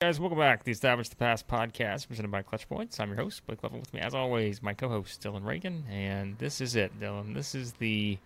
[0.00, 2.98] Guys, welcome back to the Establish the Pass podcast presented by Clutch Points.
[2.98, 3.78] I'm your host, Blake Lovell.
[3.78, 7.32] With me, as always, my co-host Dillon Reagan, and this is it, Dillon.
[7.32, 8.18] This is the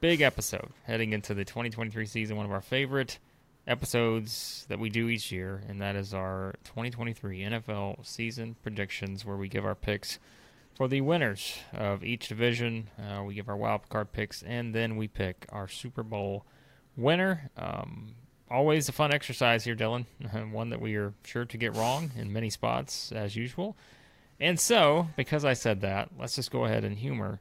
[0.00, 2.36] big episode heading into the 2023 season.
[2.36, 3.18] One of our favorite
[3.66, 9.36] episodes that we do each year, and that is our 2023 NFL season predictions, where
[9.36, 10.18] we give our picks
[10.74, 12.88] for the winners of each division.
[12.98, 16.46] Uh, we give our wild card picks, and then we pick our Super Bowl
[16.96, 17.50] winner.
[17.58, 18.14] Um,
[18.50, 20.06] always a fun exercise here, Dillon.
[20.52, 23.76] One that we are sure to get wrong in many spots, as usual.
[24.38, 27.40] And so, because I said that, let's just go ahead and humor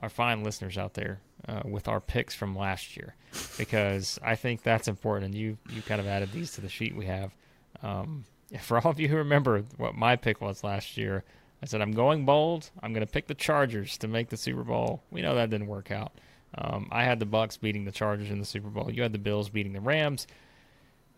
[0.00, 3.14] our fine listeners out there uh, with our picks from last year,
[3.56, 5.26] because I think that's important.
[5.26, 7.34] And you you kind of added these to the sheet we have.
[7.82, 8.24] Um,
[8.60, 11.24] for all of you who remember what my pick was last year,
[11.62, 12.70] I said, I'm going bold.
[12.82, 15.02] I'm going to pick the Chargers to make the Super Bowl.
[15.10, 16.12] We know that didn't work out.
[16.58, 18.90] Um, I had the Bucks beating the Chargers in the Super Bowl.
[18.90, 20.26] You had the Bills beating the Rams.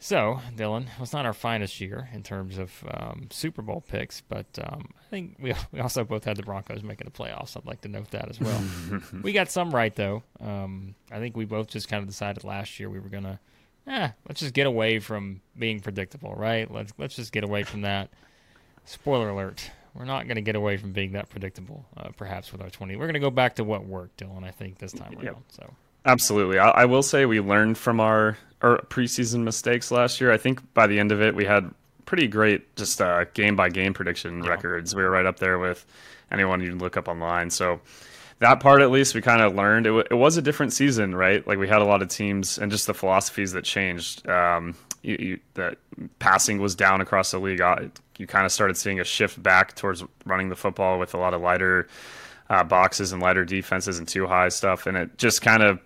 [0.00, 4.20] So, Dillon, it was not our finest year in terms of um, Super Bowl picks,
[4.20, 7.56] but um, I think we, we also both had the Broncos making the playoffs.
[7.56, 8.62] I'd like to note that as well.
[9.22, 10.22] we got some right, though.
[10.40, 13.40] Um, I think we both just kind of decided last year we were going to,
[13.88, 16.70] eh, let's just get away from being predictable, right?
[16.70, 18.10] Let's, let's just get away from that.
[18.84, 22.62] Spoiler alert we're not going to get away from being that predictable, uh, perhaps with
[22.62, 22.94] our 20.
[22.96, 25.42] We're going to go back to what worked, Dillon, I think, this time around.
[25.48, 25.68] So
[26.04, 26.58] Absolutely.
[26.58, 30.30] I, I, will say we learned from our, our preseason mistakes last year.
[30.30, 31.74] I think by the end of it, we had
[32.06, 34.50] pretty great just uh, game by game prediction yeah.
[34.50, 34.94] records.
[34.94, 35.84] We were right up there with
[36.30, 37.50] anyone you look up online.
[37.50, 37.80] So
[38.38, 39.86] that part, at least, we kind of learned.
[39.86, 41.44] It, w- it was a different season, right?
[41.46, 44.26] Like we had a lot of teams and just the philosophies that changed.
[44.28, 45.78] Um, you, you, that
[46.20, 47.60] passing was down across the league.
[48.18, 51.34] You kind of started seeing a shift back towards running the football with a lot
[51.34, 51.88] of lighter
[52.50, 55.80] uh, boxes and lighter defenses and too high stuff, and it just kind of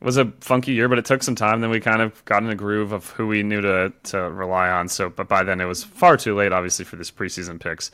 [0.00, 0.88] was a funky year.
[0.88, 1.60] But it took some time.
[1.60, 4.68] Then we kind of got in a groove of who we knew to to rely
[4.68, 4.88] on.
[4.88, 7.90] So, but by then it was far too late, obviously, for this preseason picks.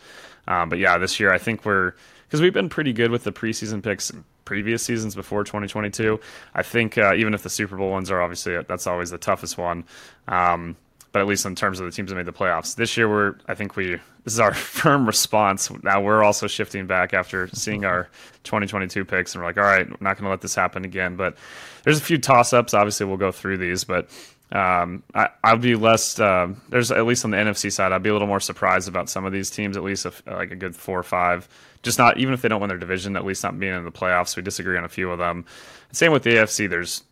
[0.48, 1.94] Um, but yeah, this year I think we're
[2.26, 4.12] because we've been pretty good with the preseason picks
[4.44, 6.18] previous seasons before 2022.
[6.54, 9.58] I think uh, even if the Super Bowl ones are obviously that's always the toughest
[9.58, 9.84] one.
[10.28, 10.76] Um,
[11.12, 13.34] but at least in terms of the teams that made the playoffs this year, we're
[13.48, 15.70] I think we this is our firm response.
[15.82, 18.08] Now we're also shifting back after seeing our
[18.44, 21.16] 2022 picks, and we're like, all right, we're not going to let this happen again.
[21.16, 21.36] But
[21.84, 22.74] there's a few toss ups.
[22.74, 24.08] Obviously, we'll go through these, but
[24.52, 26.18] um, I, I'll be less.
[26.18, 29.08] Uh, there's at least on the NFC side, I'd be a little more surprised about
[29.08, 29.76] some of these teams.
[29.76, 31.48] At least if, like a good four or five
[31.82, 33.92] just not even if they don't win their division, at least not being in the
[33.92, 34.36] playoffs.
[34.36, 35.46] We disagree on a few of them.
[35.92, 36.70] Same with the AFC.
[36.70, 37.02] There's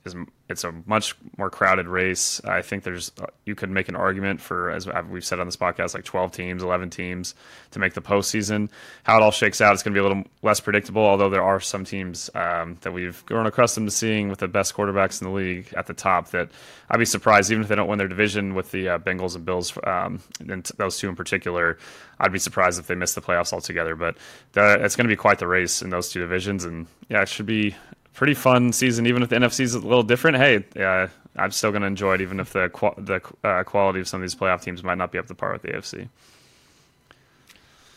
[0.49, 2.41] it's a much more crowded race.
[2.45, 3.11] I think there's
[3.45, 6.63] you could make an argument for as we've said on this podcast, like 12 teams,
[6.63, 7.35] 11 teams
[7.73, 8.71] to make the postseason.
[9.03, 11.05] How it all shakes out, it's going to be a little less predictable.
[11.05, 14.75] Although there are some teams um, that we've grown accustomed to seeing with the best
[14.75, 16.31] quarterbacks in the league at the top.
[16.31, 16.51] That
[16.89, 19.45] I'd be surprised even if they don't win their division with the uh, Bengals and
[19.45, 21.79] Bills, um, and those two in particular.
[22.21, 23.95] I'd be surprised if they miss the playoffs altogether.
[23.97, 24.17] But
[24.59, 27.29] the, it's going to be quite the race in those two divisions, and yeah, it
[27.29, 27.75] should be
[28.15, 29.07] pretty fun season.
[29.07, 32.15] Even if the NFC is a little different, hey, yeah, I'm still going to enjoy
[32.15, 35.13] it, even if the the uh, quality of some of these playoff teams might not
[35.13, 36.09] be up to par with the AFC.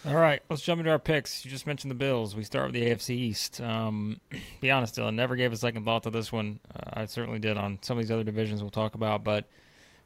[0.03, 1.45] All right, let's jump into our picks.
[1.45, 2.35] You just mentioned the Bills.
[2.35, 3.61] We start with the AFC East.
[3.61, 4.19] Um,
[4.61, 6.59] be honest, Dillon, never gave a second thought to this one.
[6.75, 9.45] Uh, I certainly did on some of these other divisions we'll talk about, but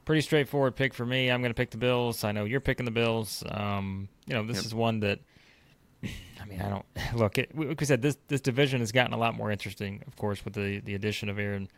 [0.03, 1.31] pretty straightforward pick for me.
[1.31, 2.25] I'm going to pick the Bills.
[2.25, 3.41] I know you're picking the Bills.
[3.49, 4.65] Um, you know, this yep.
[4.65, 5.19] is one that
[6.41, 6.85] I mean, I don't
[7.15, 7.37] look.
[7.37, 10.43] It, like we said, this this division has gotten a lot more interesting, of course,
[10.45, 11.69] with the the addition of Aaron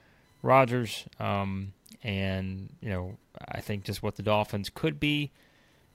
[0.41, 1.73] Rodgers, um,
[2.03, 3.17] and you know,
[3.49, 5.31] I think just what the Dolphins could be.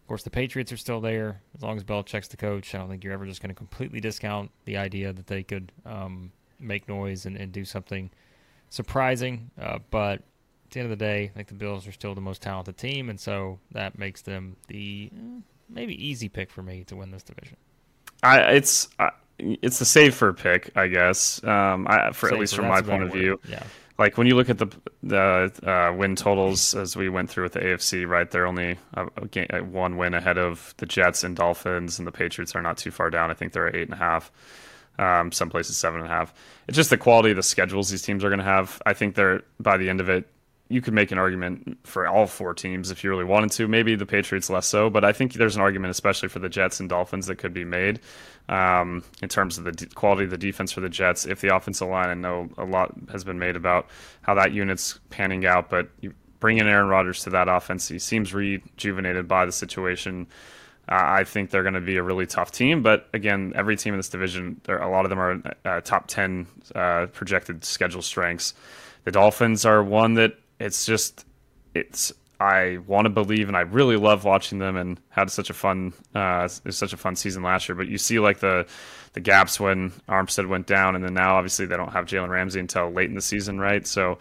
[0.02, 2.74] Of course, the Patriots are still there as long as Belichick's the coach.
[2.74, 5.70] I don't think you're ever just going to completely discount the idea that they could
[5.86, 8.10] um, make noise and, and do something
[8.68, 9.50] surprising.
[9.60, 12.20] Uh, but at the end of the day, I think the Bills are still the
[12.20, 16.84] most talented team, and so that makes them the eh, maybe easy pick for me
[16.84, 17.56] to win this division.
[18.22, 21.42] I, it's uh, it's the safer pick, I guess.
[21.44, 23.40] Um, I, for safer, at least from my point of view.
[23.48, 23.62] Yeah.
[23.98, 24.68] Like when you look at the
[25.02, 28.30] the uh, win totals as we went through with the AFC, right?
[28.30, 29.06] They're only a,
[29.50, 32.90] a, one win ahead of the Jets and Dolphins, and the Patriots are not too
[32.90, 33.30] far down.
[33.30, 34.32] I think they're at eight and a half.
[34.98, 36.34] Um, some places seven and a half.
[36.68, 38.80] It's just the quality of the schedules these teams are going to have.
[38.86, 40.28] I think they're by the end of it,
[40.72, 43.68] you could make an argument for all four teams if you really wanted to.
[43.68, 46.80] Maybe the Patriots less so, but I think there's an argument, especially for the Jets
[46.80, 48.00] and Dolphins, that could be made
[48.48, 51.26] um, in terms of the de- quality of the defense for the Jets.
[51.26, 53.88] If the offensive line, I know a lot has been made about
[54.22, 57.98] how that unit's panning out, but you bring in Aaron Rodgers to that offense, he
[57.98, 60.26] seems rejuvenated by the situation.
[60.88, 63.94] Uh, I think they're going to be a really tough team, but again, every team
[63.94, 68.54] in this division, a lot of them are uh, top ten uh, projected schedule strengths.
[69.04, 71.26] The Dolphins are one that it's just
[71.74, 75.54] it's I want to believe, and I really love watching them, and had such a
[75.54, 77.76] fun, uh, such a fun season last year.
[77.76, 78.66] But you see like the
[79.12, 82.58] the gaps when Armstead went down, and then now obviously they don't have Jalen Ramsey
[82.58, 83.86] until late in the season, right?
[83.86, 84.18] So.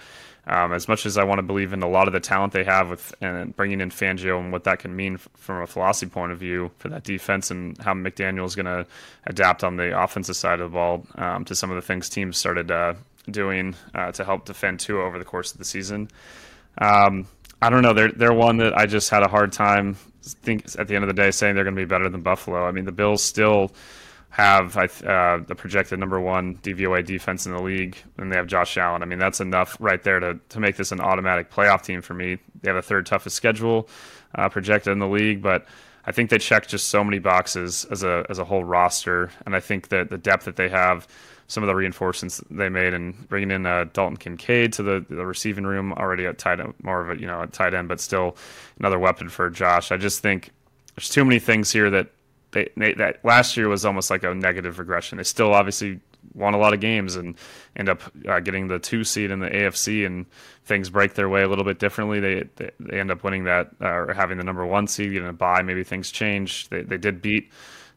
[0.48, 2.64] Um, as much as I want to believe in a lot of the talent they
[2.64, 6.10] have with and bringing in Fangio and what that can mean f- from a philosophy
[6.10, 8.88] point of view for that defense and how McDaniel is going to
[9.28, 12.40] adapt on the offensive side of the ball um, to some of the things teams
[12.40, 12.96] started uh,
[13.30, 16.10] doing uh, to help defend Tua over the course of the season.
[16.78, 17.28] Um,
[17.62, 17.94] I don't know.
[17.94, 21.08] They're they're one that I just had a hard time think at the end of
[21.08, 22.66] the day saying they're going to be better than Buffalo.
[22.66, 23.72] I mean, the Bills still
[24.30, 28.78] have uh, the projected number one DVOA defense in the league, and they have Josh
[28.78, 29.04] Allen.
[29.04, 32.14] I mean, that's enough right there to to make this an automatic playoff team for
[32.14, 32.38] me.
[32.62, 33.90] They have the third toughest schedule
[34.36, 35.66] uh, projected in the league, but
[36.06, 39.56] I think they check just so many boxes as a as a whole roster, and
[39.56, 41.08] I think that the depth that they have
[41.52, 45.26] some of the reinforcements they made and bringing in uh, Dalton Kincaid to the, the
[45.26, 48.00] receiving room already at tight end, more of a you know a tight end, but
[48.00, 48.38] still
[48.80, 49.92] another weapon for Josh.
[49.92, 50.52] I just think
[50.96, 52.08] there's too many things here that
[52.52, 55.18] they, they that last year was almost like a negative regression.
[55.18, 56.00] They still obviously
[56.34, 57.36] won a lot of games and
[57.76, 60.26] end up uh, getting the two seed in the AFC and
[60.64, 62.22] things break their way a little bit differently.
[62.22, 65.28] They they, they end up winning that uh, or having the number one seed, getting
[65.28, 65.64] a bye.
[65.64, 66.70] Maybe things change.
[66.70, 67.52] They they did beat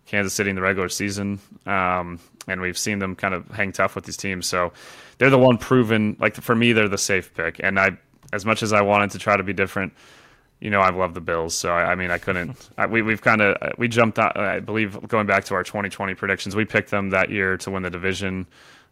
[0.06, 1.40] Kansas City in the regular season.
[1.66, 4.46] Um, and we've seen them kind of hang tough with these teams.
[4.46, 4.72] So
[5.18, 6.16] they're the one proven.
[6.20, 7.60] Like for me, they're the safe pick.
[7.62, 7.96] And I,
[8.32, 9.92] as much as I wanted to try to be different,
[10.60, 11.54] you know, I've loved the Bills.
[11.54, 12.70] So I, I mean, I couldn't.
[12.78, 14.18] I, we we've kind of we jumped.
[14.18, 17.70] Out, I believe going back to our 2020 predictions, we picked them that year to
[17.70, 18.46] win the division.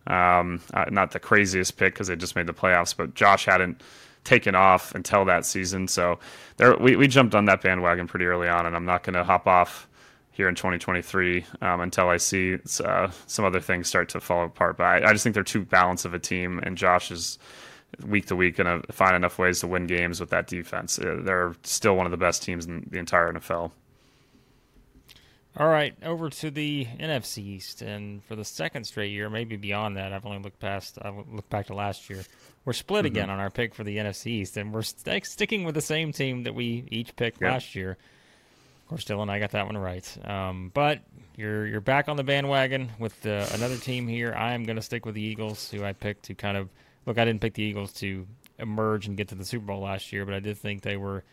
[0.06, 3.80] Um, uh, not the craziest pick because they just made the playoffs, but Josh hadn't
[4.24, 5.88] taken off until that season.
[5.88, 6.18] So
[6.56, 9.24] there, we we jumped on that bandwagon pretty early on, and I'm not going to
[9.24, 9.88] hop off
[10.32, 14.78] here in 2023 um, until I see uh, some other things start to fall apart.
[14.78, 17.38] But I, I, just think they're too balanced of a team, and Josh is
[18.04, 20.98] week to week going to find enough ways to win games with that defense.
[20.98, 23.72] Uh, they're still one of the best teams in the entire NFL.
[25.54, 29.98] All right, over to the NFC East, and for the second straight year, maybe beyond
[29.98, 30.98] that, I've only looked past.
[31.02, 32.24] I looked back to last year.
[32.64, 33.14] We're split mm-hmm.
[33.14, 36.10] again on our pick for the NFC East, and we're st- sticking with the same
[36.10, 37.50] team that we each picked yep.
[37.50, 37.98] last year
[38.92, 40.18] course, Dillon, I got that one right.
[40.28, 41.00] Um, but
[41.34, 44.34] you're you're back on the bandwagon with uh, another team here.
[44.36, 46.68] I am going to stick with the Eagles, who I picked to kind of
[47.06, 47.16] look.
[47.16, 48.26] I didn't pick the Eagles to
[48.58, 51.24] emerge and get to the Super Bowl last year, but I did think they were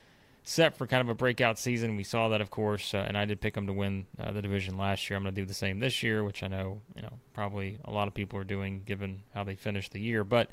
[0.46, 1.98] set for kind of a breakout season.
[1.98, 4.42] We saw that, of course, uh, and I did pick them to win uh, the
[4.42, 5.18] division last year.
[5.18, 7.92] I'm going to do the same this year, which I know you know probably a
[7.92, 10.24] lot of people are doing given how they finished the year.
[10.24, 10.50] But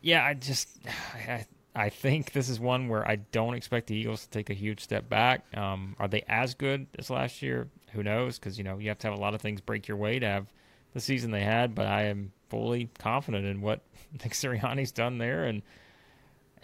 [0.00, 0.68] yeah, I just
[1.14, 4.54] I, I think this is one where I don't expect the Eagles to take a
[4.54, 5.44] huge step back.
[5.56, 7.68] Um, are they as good as last year?
[7.92, 8.38] Who knows?
[8.38, 10.26] Because you know you have to have a lot of things break your way to
[10.26, 10.46] have
[10.92, 11.74] the season they had.
[11.74, 13.80] But I am fully confident in what
[14.12, 15.62] Nick Sirianni's done there, and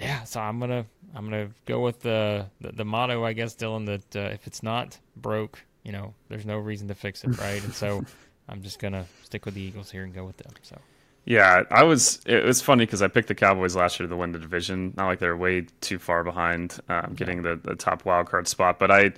[0.01, 3.87] yeah, so I'm gonna I'm gonna go with the the, the motto, I guess, Dillon,
[3.87, 7.62] that uh, if it's not broke, you know, there's no reason to fix it, right?
[7.64, 8.05] and so
[8.49, 10.52] I'm just gonna stick with the Eagles here and go with them.
[10.62, 10.79] So.
[11.25, 12.21] Yeah, I was.
[12.27, 14.95] It was funny because I picked the Cowboys last year to win the division.
[14.97, 18.79] Not like they're way too far behind um, getting the, the top wild card spot,
[18.79, 19.12] but I,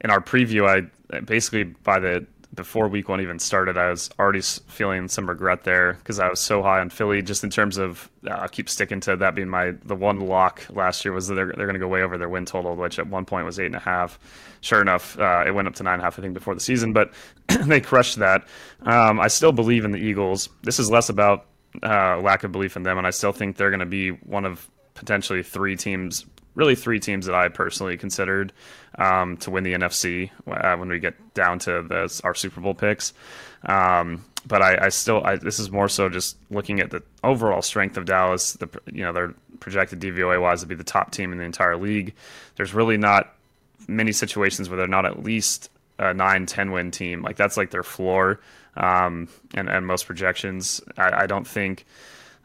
[0.00, 4.40] in our preview, I basically by the before week one even started, I was already
[4.40, 7.20] feeling some regret there because I was so high on Philly.
[7.22, 10.66] Just in terms of, uh, I keep sticking to that being my the one lock
[10.70, 12.98] last year was that they're they're going to go way over their win total, which
[12.98, 14.18] at one point was eight and a half.
[14.60, 16.60] Sure enough, uh, it went up to nine and a half I think before the
[16.60, 17.12] season, but
[17.66, 18.46] they crushed that.
[18.82, 20.48] Um, I still believe in the Eagles.
[20.62, 21.46] This is less about
[21.82, 24.44] uh, lack of belief in them, and I still think they're going to be one
[24.44, 26.24] of potentially three teams,
[26.54, 28.52] really three teams that I personally considered
[28.98, 32.74] um, to win the NFC uh, when we get down to the, our Super Bowl
[32.74, 33.14] picks.
[33.64, 37.62] Um, but I, I still, I, this is more so just looking at the overall
[37.62, 38.54] strength of Dallas.
[38.54, 41.76] The you know they're projected DVOA wise to be the top team in the entire
[41.76, 42.14] league.
[42.56, 43.34] There's really not
[43.88, 47.22] many situations where they're not at least a 9 10 win team.
[47.22, 48.40] Like that's like their floor
[48.76, 50.80] um, and, and most projections.
[50.96, 51.84] I, I don't think.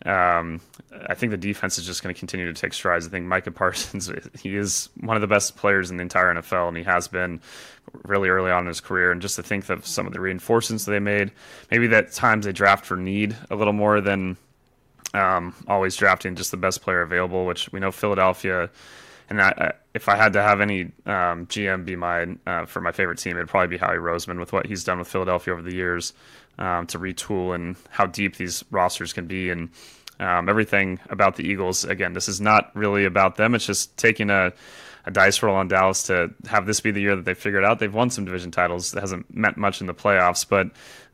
[0.06, 0.60] Um,
[1.08, 3.08] I think the defense is just going to continue to take strides.
[3.08, 6.68] I think Micah Parsons, he is one of the best players in the entire NFL,
[6.68, 7.40] and he has been
[8.04, 9.12] really early on in his career.
[9.12, 11.32] And just to think of some of the reinforcements they made,
[11.72, 14.38] maybe that times they draft for need a little more than
[15.14, 18.70] Um, always drafting just the best player available, which we know Philadelphia.
[19.30, 22.92] And I, if I had to have any um, GM be mine uh, for my
[22.92, 25.76] favorite team, it'd probably be Howie Roseman with what he's done with Philadelphia over the
[25.76, 26.14] years
[26.58, 29.70] um, to retool and how deep these rosters can be and
[30.20, 31.84] um, everything about the Eagles.
[31.84, 33.56] Again, this is not really about them.
[33.56, 34.54] It's just taking a
[35.06, 37.80] a dice roll on Dallas to have this be the year that they figured out.
[37.80, 38.94] They've won some division titles.
[38.94, 40.68] It hasn't meant much in the playoffs, but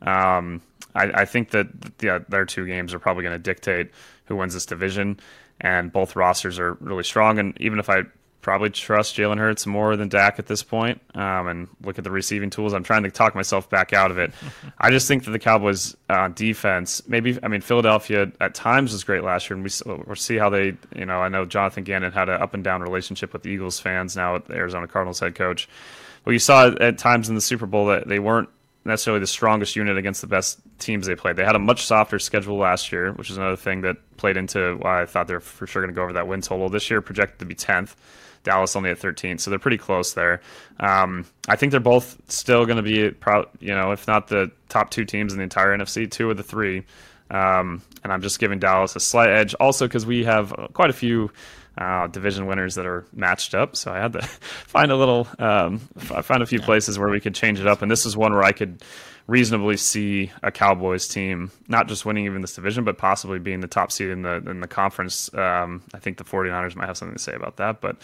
[0.08, 0.62] um,
[0.94, 1.68] I, I, think that
[2.00, 3.92] yeah, their two games are probably going to dictate
[4.26, 5.20] who wins this division.
[5.62, 7.40] And both rosters are really strong.
[7.40, 8.04] And even if I
[8.42, 11.02] probably trust Jalen Hurts more than Dak at this point.
[11.14, 12.74] Um, and look at the receiving tools.
[12.74, 14.34] I'm trying to talk myself back out of it.
[14.78, 19.04] I just think that the Cowboys uh, defense, maybe I mean Philadelphia at times was
[19.04, 20.78] great last year, and we we'll see how they.
[20.96, 23.80] You know, I know Jonathan Gannon had an up and down relationship with the Eagles
[23.80, 24.16] fans.
[24.16, 25.68] Now at the Arizona Cardinals head coach.
[26.24, 28.50] but you saw at times in the Super Bowl that they weren't
[28.86, 31.36] necessarily the strongest unit against the best teams they played.
[31.36, 34.78] They had a much softer schedule last year, which is another thing that played into
[34.78, 36.70] why I thought they're for sure going to go over that win total.
[36.70, 37.96] This year projected to be 10th.
[38.50, 40.42] Dallas only at 13, so they're pretty close there.
[40.80, 44.50] Um, I think they're both still going to be, pro- you know, if not the
[44.70, 46.84] top two teams in the entire NFC, two of the three.
[47.30, 50.94] Um, and I'm just giving Dallas a slight edge, also because we have quite a
[50.94, 51.30] few
[51.78, 53.76] uh, division winners that are matched up.
[53.76, 54.22] So I had to
[54.68, 57.92] find a little, um, find a few places where we could change it up, and
[57.92, 58.82] this is one where I could
[59.30, 63.68] reasonably see a Cowboys team not just winning even this division, but possibly being the
[63.68, 65.32] top seed in the in the conference.
[65.36, 67.98] Um, I think the 49ers might have something to say about that, but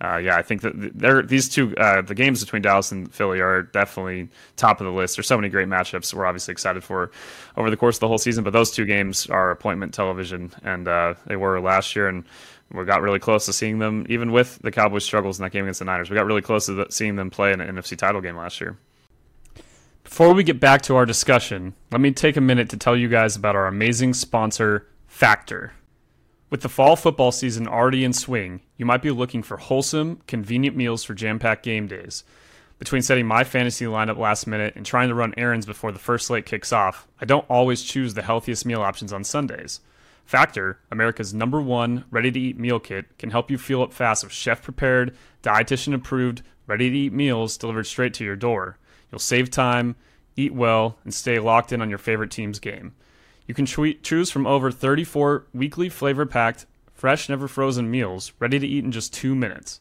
[0.00, 3.62] uh, yeah, I think that these two uh, the games between Dallas and Philly are
[3.62, 5.16] definitely top of the list.
[5.16, 7.12] There's so many great matchups we're obviously excited for
[7.56, 10.88] over the course of the whole season, but those two games are appointment television, and
[10.88, 12.24] uh, they were last year and.
[12.74, 15.66] We got really close to seeing them, even with the Cowboys' struggles in that game
[15.66, 16.08] against the Niners.
[16.08, 18.78] We got really close to seeing them play in an NFC title game last year.
[20.12, 23.08] Before we get back to our discussion, let me take a minute to tell you
[23.08, 25.72] guys about our amazing sponsor, Factor.
[26.50, 30.76] With the fall football season already in swing, you might be looking for wholesome, convenient
[30.76, 32.24] meals for jam packed game days.
[32.78, 36.26] Between setting my fantasy lineup last minute and trying to run errands before the first
[36.26, 39.80] slate kicks off, I don't always choose the healthiest meal options on Sundays.
[40.26, 44.24] Factor, America's number one ready to eat meal kit, can help you fuel up fast
[44.24, 48.76] with chef prepared, dietitian approved, ready to eat meals delivered straight to your door.
[49.12, 49.94] You'll save time,
[50.34, 52.94] eat well, and stay locked in on your favorite team's game.
[53.46, 58.66] You can choose from over 34 weekly flavor packed, fresh, never frozen meals ready to
[58.66, 59.80] eat in just two minutes.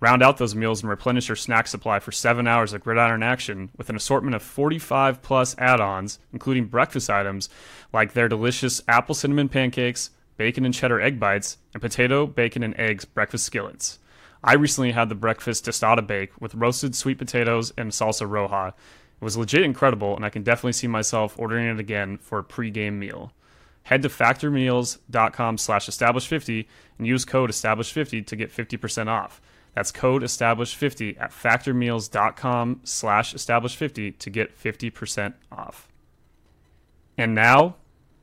[0.00, 3.68] Round out those meals and replenish your snack supply for seven hours of gridiron action
[3.76, 7.50] with an assortment of 45 plus add ons, including breakfast items
[7.92, 12.74] like their delicious apple cinnamon pancakes, bacon and cheddar egg bites, and potato, bacon, and
[12.80, 13.98] eggs breakfast skillets.
[14.42, 18.68] I recently had the breakfast tostada bake with roasted sweet potatoes and salsa roja.
[18.68, 22.44] It was legit incredible, and I can definitely see myself ordering it again for a
[22.44, 23.32] pregame meal.
[23.84, 26.66] Head to factormeals.com slash establish50
[26.98, 29.40] and use code establish50 to get 50% off.
[29.74, 35.88] That's code establish50 at factormeals.com slash establish50 to get 50% off.
[37.16, 37.76] And now,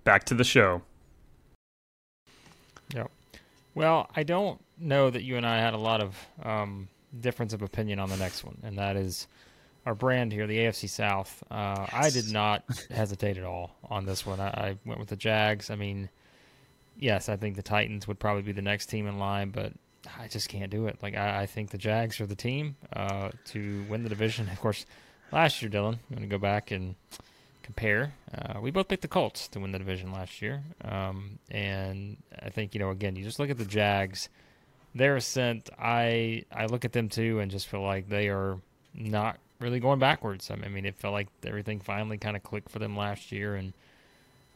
[0.04, 0.82] back to the show.
[2.94, 3.12] Yep.
[3.78, 6.88] Well, I don't know that you and I had a lot of um,
[7.20, 9.28] difference of opinion on the next one, and that is
[9.86, 11.44] our brand here, the AFC South.
[11.52, 11.94] Uh, yes.
[11.94, 14.40] I did not hesitate at all on this one.
[14.40, 15.70] I, I, went with the Jags.
[15.70, 16.10] I mean,
[16.98, 19.74] yes, I think the Titans would probably be the next team in line, but
[20.20, 20.98] I just can't do it.
[21.04, 24.50] Like I, I think the Jags are the team uh, to win the division.
[24.52, 24.88] Of course,
[25.32, 26.96] last year, Dillon, I'm going to go back and
[27.68, 28.14] compare.
[28.34, 32.50] Uh, we both picked the Colts to win the division last year, um, and I
[32.50, 34.30] think you know again, you just look at the Jags
[34.98, 38.58] their ascent, I I look at them too and just feel like they are
[38.94, 40.52] not really going backwards.
[40.52, 43.74] I mean, it felt like everything finally kind of clicked for them last year, and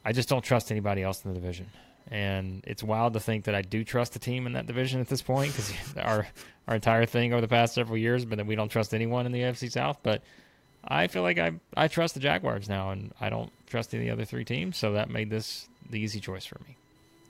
[0.03, 1.67] I just don't trust anybody else in the division.
[2.09, 5.07] And it's wild to think that I do trust a team in that division at
[5.07, 6.27] this point because our
[6.67, 9.31] our entire thing over the past several years, but that we don't trust anyone in
[9.31, 9.99] the AFC South.
[10.03, 10.23] But
[10.83, 14.25] I feel like I I trust the Jaguars now, and I don't trust any other
[14.25, 14.77] three teams.
[14.77, 16.75] So that made this the easy choice for me.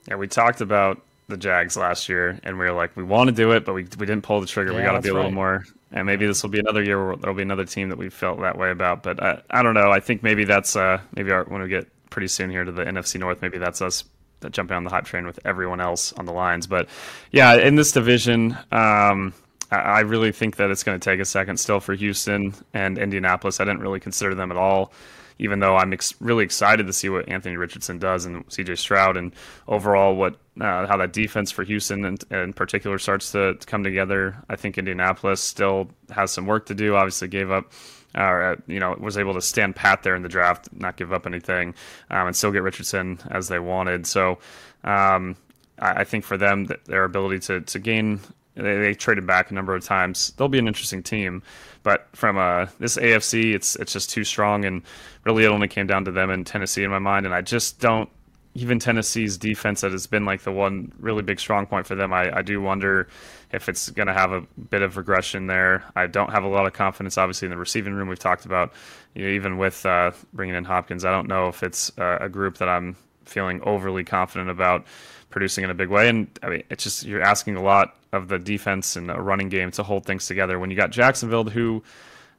[0.08, 3.34] Yeah, we talked about the Jags last year, and we were like, we want to
[3.34, 4.72] do it, but we we didn't pull the trigger.
[4.72, 5.34] Yeah, we got to be a little right.
[5.34, 5.64] more.
[5.94, 8.40] And maybe this will be another year where there'll be another team that we felt
[8.40, 9.02] that way about.
[9.02, 9.90] But I, I don't know.
[9.90, 12.84] I think maybe that's uh, maybe our, when we get pretty soon here to the
[12.84, 14.04] NFC North, maybe that's us
[14.50, 16.66] jumping on the hype train with everyone else on the Lions.
[16.66, 16.88] But
[17.30, 19.34] yeah, in this division, um,
[19.76, 23.60] I really think that it's going to take a second still for Houston and Indianapolis.
[23.60, 24.92] I didn't really consider them at all,
[25.38, 29.16] even though I'm ex- really excited to see what Anthony Richardson does and CJ Stroud
[29.16, 29.34] and
[29.66, 33.82] overall what uh, how that defense for Houston in, in particular starts to, to, come
[33.82, 34.36] together.
[34.50, 36.94] I think Indianapolis still has some work to do.
[36.94, 37.72] Obviously, gave up.
[38.14, 41.26] Uh, you know, was able to stand pat there in the draft, not give up
[41.26, 41.74] anything,
[42.10, 44.06] um, and still get Richardson as they wanted.
[44.06, 44.38] So,
[44.84, 45.34] um,
[45.78, 48.20] I, I think for them, their ability to to gain
[48.54, 50.32] they, they, traded back a number of times.
[50.36, 51.42] They'll be an interesting team,
[51.82, 54.82] but from uh, this AFC, it's it's just too strong, and
[55.24, 57.26] really it only came down to them and Tennessee in my mind.
[57.26, 58.08] And I just don't
[58.54, 62.12] even Tennessee's defense that has been like the one really big strong point for them.
[62.12, 63.08] I, I do wonder
[63.50, 65.84] if it's going to have a bit of regression there.
[65.96, 68.08] I don't have a lot of confidence, obviously, in the receiving room.
[68.08, 68.74] We've talked about,
[69.14, 72.28] you know, even with uh, bringing in Hopkins, I don't know if it's uh, a
[72.28, 74.84] group that I'm feeling overly confident about
[75.30, 76.08] producing in a big way.
[76.08, 79.48] And I mean, it's just you're asking a lot of the defense and a running
[79.48, 80.58] game to hold things together.
[80.58, 81.82] When you got Jacksonville, who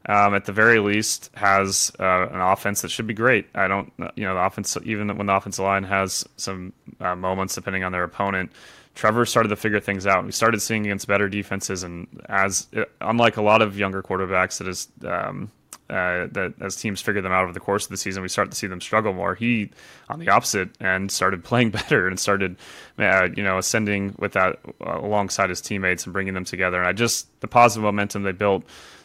[0.07, 3.47] um, at the very least has uh, an offense that should be great.
[3.55, 7.55] I don't, you know, the offense even when the offensive line has some uh, moments
[7.55, 8.51] depending on their opponent.
[8.95, 10.23] Trevor started to figure things out.
[10.23, 12.67] We started seeing against better defenses, and as
[13.01, 15.51] unlike a lot of younger quarterbacks that is um,
[15.93, 18.49] uh, that as teams figure them out over the course of the season, we start
[18.49, 19.35] to see them struggle more.
[19.35, 19.69] He,
[20.09, 22.57] on the opposite end, started playing better and started,
[22.97, 26.79] uh, you know, ascending with that uh, alongside his teammates and bringing them together.
[26.79, 28.63] And I just the positive momentum they built,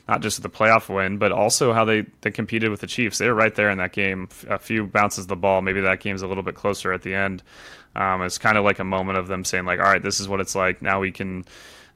[0.08, 3.18] not just with the playoff win, but also how they they competed with the Chiefs.
[3.18, 4.30] They were right there in that game.
[4.48, 7.14] A few bounces of the ball, maybe that game's a little bit closer at the
[7.14, 7.42] end.
[7.96, 10.28] Um, it's kind of like a moment of them saying like, all right, this is
[10.28, 10.80] what it's like.
[10.80, 11.44] Now we can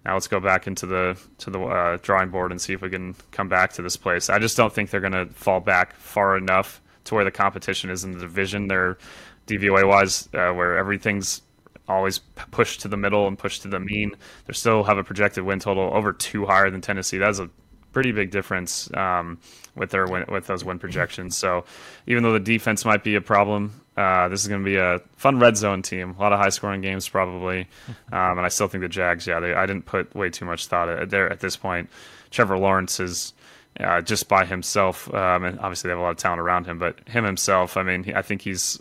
[0.04, 2.90] now let's go back into the to the uh, drawing board and see if we
[2.90, 4.28] can come back to this place.
[4.28, 7.90] I just don't think they're going to fall back far enough to where the competition
[7.90, 8.68] is in the division.
[8.68, 8.99] They're
[9.47, 11.42] DVOA wise, uh, where everything's
[11.88, 12.18] always
[12.50, 14.12] pushed to the middle and pushed to the mean.
[14.47, 17.18] They still have a projected win total over two higher than Tennessee.
[17.18, 17.50] That's a
[17.92, 19.38] pretty big difference um,
[19.76, 21.37] with their win, with those win projections.
[21.37, 21.64] So
[22.06, 25.00] even though the defense might be a problem, uh, this is going to be a
[25.16, 26.14] fun red zone team.
[26.18, 27.68] A lot of high scoring games probably,
[28.12, 29.26] um, and I still think the Jags.
[29.26, 31.90] Yeah, they, I didn't put way too much thought there at this point.
[32.30, 33.32] Trevor Lawrence is.
[33.80, 36.78] Uh, just by himself, um, and obviously they have a lot of talent around him,
[36.78, 38.78] but him himself, I mean, he, I think he's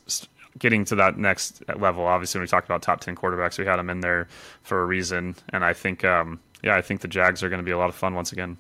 [0.58, 2.06] getting to that next level.
[2.06, 4.28] Obviously, when we talked about top 10 quarterbacks, we had him in there
[4.64, 5.36] for a reason.
[5.50, 7.90] And I think, um, yeah, I think the Jags are going to be a lot
[7.90, 8.58] of fun once again.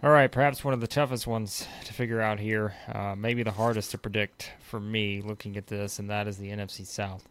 [0.00, 3.50] All right, perhaps one of the toughest ones to figure out here, uh, maybe the
[3.50, 7.28] hardest to predict for me looking at this, and that is the NFC South,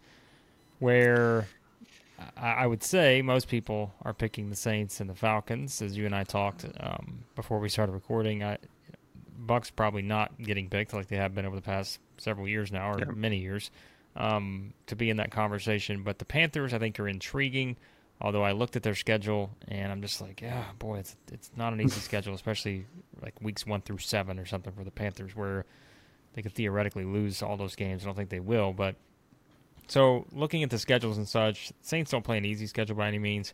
[0.79, 1.47] where
[2.35, 5.81] I would say most people are picking the Saints and the Falcons.
[5.81, 8.57] As you and I talked um, before we started recording, I,
[9.37, 12.91] Bucks probably not getting picked like they have been over the past several years now,
[12.91, 13.05] or yeah.
[13.15, 13.71] many years,
[14.17, 16.03] um, to be in that conversation.
[16.03, 17.77] But the Panthers, I think, are intriguing.
[18.19, 21.73] Although I looked at their schedule and I'm just like, yeah, boy, it's it's not
[21.73, 22.85] an easy schedule, especially
[23.21, 25.65] like weeks one through seven or something for the Panthers, where
[26.33, 28.03] they could theoretically lose all those games.
[28.03, 28.95] I don't think they will, but
[29.87, 33.19] so looking at the schedules and such, Saints don't play an easy schedule by any
[33.19, 33.53] means.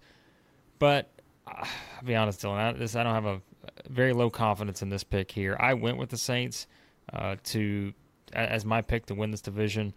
[0.80, 1.10] But
[1.48, 1.66] uh,
[1.98, 3.42] I'll be honest, Dillon, I, this, I don't have a
[3.90, 5.56] very low confidence in this pick here.
[5.60, 6.68] I went with the Saints
[7.12, 7.94] uh, to
[8.34, 9.94] as my pick to win this division.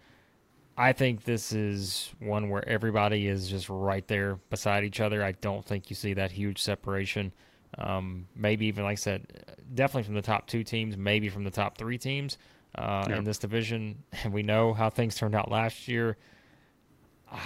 [0.79, 5.25] I think this is one where everybody is just right there beside each other.
[5.25, 7.33] I don't think you see that huge separation.
[7.79, 11.51] Um, maybe even, like I said, definitely from the top two teams, maybe from the
[11.51, 12.37] top three teams
[12.75, 14.03] uh, in this division.
[14.25, 16.17] And we know how things turned out last year.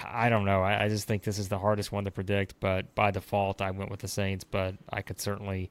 [0.04, 0.62] I don't know.
[0.62, 2.54] I, I, just think this is the hardest one to predict.
[2.60, 4.44] But by default, I went with the Saints.
[4.44, 5.70] But I could certainly,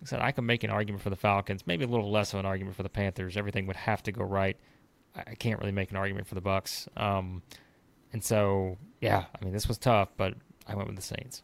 [0.00, 1.66] like I said, I could make an argument for the Falcons.
[1.66, 3.36] Maybe a little less of an argument for the Panthers.
[3.36, 4.56] Everything would have to go right.
[5.14, 6.88] I can't really make an argument for the Bucks.
[6.96, 7.42] Um,
[8.12, 10.34] and so, yeah, I mean, this was tough, but
[10.66, 11.42] I went with the Saints.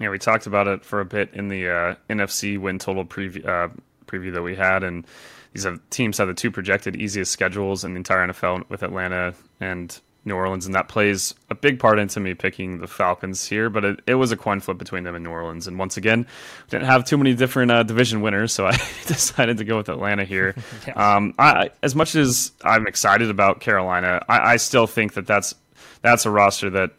[0.00, 3.46] Yeah, we talked about it for a bit in the uh, NFC win total preview
[3.46, 3.68] uh,
[4.06, 5.06] preview that we had, and
[5.52, 9.34] these have, teams have the two projected easiest schedules in the entire NFL with Atlanta
[9.60, 13.68] and New Orleans, and that plays a big part into me picking the Falcons here.
[13.68, 16.26] But it, it was a coin flip between them and New Orleans, and once again,
[16.70, 20.24] didn't have too many different uh, division winners, so I decided to go with Atlanta
[20.24, 20.54] here.
[20.86, 20.96] yes.
[20.96, 25.54] um, I, as much as I'm excited about Carolina, I, I, still think that that's
[26.02, 26.90] that's a roster that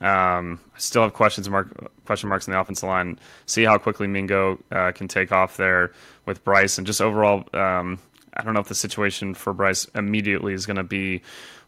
[0.00, 1.68] um, I still have questions mark
[2.04, 3.18] question marks in the offensive line.
[3.46, 5.92] See how quickly Mingo uh, can take off there
[6.26, 7.44] with Bryce, and just overall.
[7.52, 7.98] Um,
[8.34, 11.20] I don't know if the situation for Bryce immediately is going to be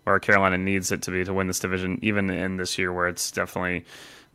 [0.05, 3.09] where Carolina needs it to be to win this division, even in this year where
[3.09, 3.85] it's definitely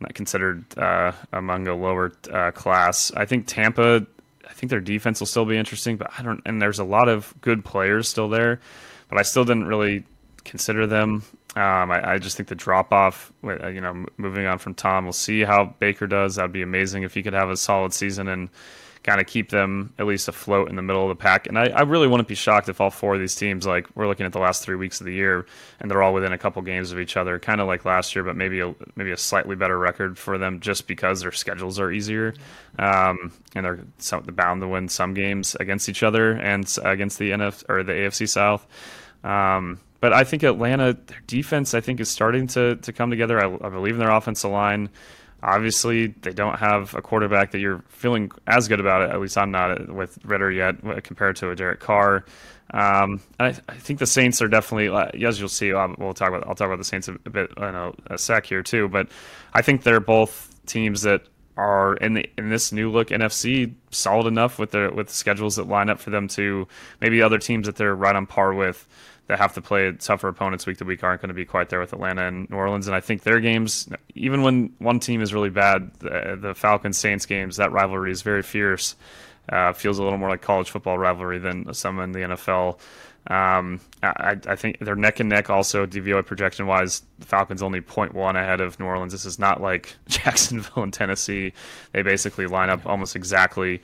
[0.00, 3.12] not considered uh, among a lower uh, class.
[3.16, 4.06] I think Tampa,
[4.48, 6.40] I think their defense will still be interesting, but I don't.
[6.44, 8.60] And there's a lot of good players still there,
[9.08, 10.04] but I still didn't really
[10.44, 11.22] consider them
[11.56, 15.04] Um, I, I, just think the drop off, uh, you know, moving on from Tom,
[15.04, 16.36] we'll see how Baker does.
[16.36, 18.48] That'd be amazing if he could have a solid season and
[19.02, 21.46] kind of keep them at least afloat in the middle of the pack.
[21.46, 24.06] And I, I, really wouldn't be shocked if all four of these teams, like we're
[24.06, 25.46] looking at the last three weeks of the year,
[25.80, 28.22] and they're all within a couple games of each other, kind of like last year,
[28.22, 31.90] but maybe a, maybe a slightly better record for them just because their schedules are
[31.90, 32.34] easier,
[32.78, 37.30] um, and they're some, bound to win some games against each other and against the
[37.30, 38.66] NF or the AFC South.
[39.24, 43.38] Um, but I think Atlanta, their defense, I think is starting to to come together.
[43.38, 44.90] I, I believe in their offensive line.
[45.42, 49.10] Obviously, they don't have a quarterback that you're feeling as good about it.
[49.10, 52.24] At least I'm not with Ridder yet, compared to a Derek Carr.
[52.72, 56.28] Um, I, I, think the Saints are definitely, uh, as you'll see, uh, we'll talk
[56.28, 56.46] about.
[56.46, 58.88] I'll talk about the Saints a, bit in a, a, sec here too.
[58.88, 59.08] But
[59.52, 61.22] I think they're both teams that
[61.56, 65.56] are in the in this new look NFC solid enough with their with the schedules
[65.56, 66.68] that line up for them to
[67.00, 68.86] maybe other teams that they're right on par with
[69.30, 71.78] that have to play tougher opponents week to week aren't going to be quite there
[71.78, 72.88] with Atlanta and New Orleans.
[72.88, 76.98] And I think their games, even when one team is really bad, the, the Falcons
[76.98, 78.96] Saints games, that rivalry is very fierce.
[79.48, 82.80] Uh, feels a little more like college football rivalry than some in the NFL.
[83.28, 87.02] Um, I, I, think they're neck and neck also DVOA projection wise.
[87.20, 89.12] The Falcons only 0.1 ahead of New Orleans.
[89.12, 91.52] This is not like Jacksonville and Tennessee.
[91.92, 93.80] They basically line up almost exactly.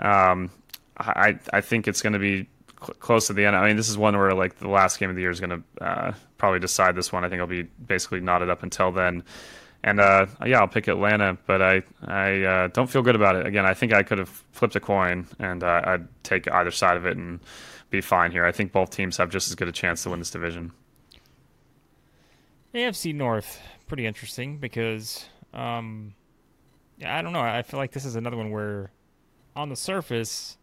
[0.00, 0.50] Um,
[0.96, 2.48] I, I think it's going to be
[2.80, 3.56] cl- close to the end.
[3.56, 5.62] I mean, this is one where like the last game of the year is going
[5.62, 7.24] to uh, probably decide this one.
[7.24, 9.24] I think I'll be basically knotted up until then.
[9.84, 13.46] And uh, yeah, I'll pick Atlanta, but I I uh, don't feel good about it.
[13.46, 16.96] Again, I think I could have flipped a coin, and uh, I'd take either side
[16.96, 17.38] of it and
[17.90, 18.44] be fine here.
[18.44, 20.72] I think both teams have just as good a chance to win this division.
[22.74, 26.14] AFC North, pretty interesting because um,
[27.04, 27.40] I don't know.
[27.40, 28.90] I feel like this is another one where,
[29.54, 30.58] on the surface,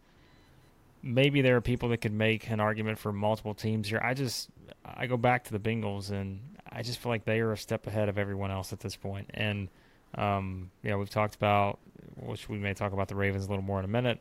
[1.02, 4.00] maybe there are people that could make an argument for multiple teams here.
[4.02, 4.48] I just
[4.84, 7.86] I go back to the Bengals and I just feel like they are a step
[7.86, 9.30] ahead of everyone else at this point.
[9.34, 9.68] And
[10.14, 11.78] um, you know, we've talked about
[12.16, 14.20] which we may talk about the Ravens a little more in a minute.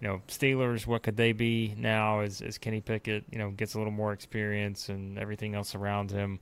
[0.00, 3.74] You know, Steelers, what could they be now as as Kenny Pickett, you know, gets
[3.74, 6.40] a little more experience and everything else around him.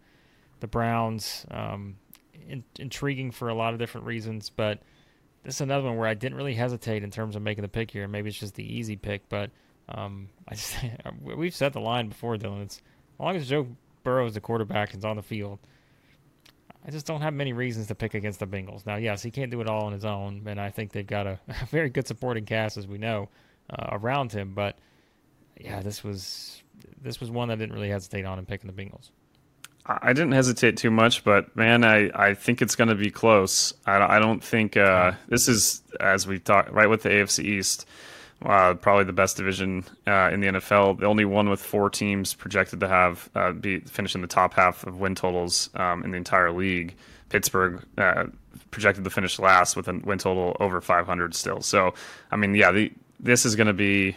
[0.61, 1.97] The Browns, um,
[2.49, 4.81] in, intriguing for a lot of different reasons, but
[5.43, 7.91] this is another one where I didn't really hesitate in terms of making the pick
[7.91, 8.07] here.
[8.07, 9.51] Maybe it's just the easy pick, but
[9.89, 10.77] um, I just,
[11.23, 12.63] we've set the line before, Dillon.
[12.63, 13.67] It's as long as Joe
[14.03, 15.59] Burrow is the quarterback and is on the field.
[16.87, 18.87] I just don't have many reasons to pick against the Bengals.
[18.87, 21.27] Now, yes, he can't do it all on his own, and I think they've got
[21.27, 23.29] a, a very good supporting cast, as we know,
[23.69, 24.55] uh, around him.
[24.55, 24.79] But
[25.59, 26.63] yeah, this was
[27.03, 29.11] this was one that I didn't really hesitate on in picking the Bengals.
[29.87, 33.73] I didn't hesitate too much, but man, I, I think it's going to be close.
[33.87, 37.87] I, I don't think uh, this is as we talked right with the AFC East
[38.45, 40.99] uh, probably the best division uh, in the NFL.
[40.99, 44.55] The only one with four teams projected to have uh, be finish in the top
[44.55, 46.95] half of win totals um, in the entire league.
[47.29, 48.25] Pittsburgh uh,
[48.71, 51.61] projected to finish last with a win total over 500 still.
[51.61, 51.95] So,
[52.31, 54.17] I mean, yeah, the, this is going to be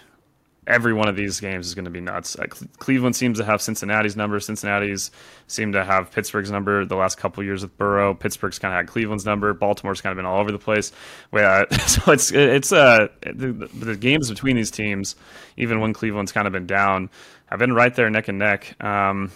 [0.68, 2.38] every one of these games is going to be nuts.
[2.38, 2.46] Uh,
[2.78, 4.40] Cleveland seems to have Cincinnati's number.
[4.40, 5.12] Cincinnati's
[5.48, 8.14] seem to have Pittsburgh's number the last couple years with Burrow.
[8.14, 9.54] Pittsburgh's kind of had Cleveland's number.
[9.54, 10.92] Baltimore's kind of been all over the place.
[11.32, 15.16] Uh, so it's it's uh the, the, games between these teams,
[15.58, 17.10] even when Cleveland's kind of been down,
[17.48, 18.82] have been right there neck and neck.
[18.84, 19.32] Um,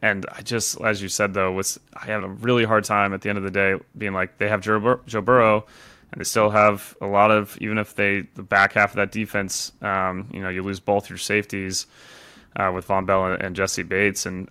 [0.00, 3.22] and I just, as you said though, was I had a really hard time at
[3.22, 5.66] the end of the day being like they have Joe, Bur- Joe Burrow
[6.12, 9.12] and they still have a lot of even if they the back half of that
[9.12, 11.86] defense, um, you know, you lose both your safeties
[12.56, 14.48] uh, with Vonn Bell and, and, Jessie Bates, and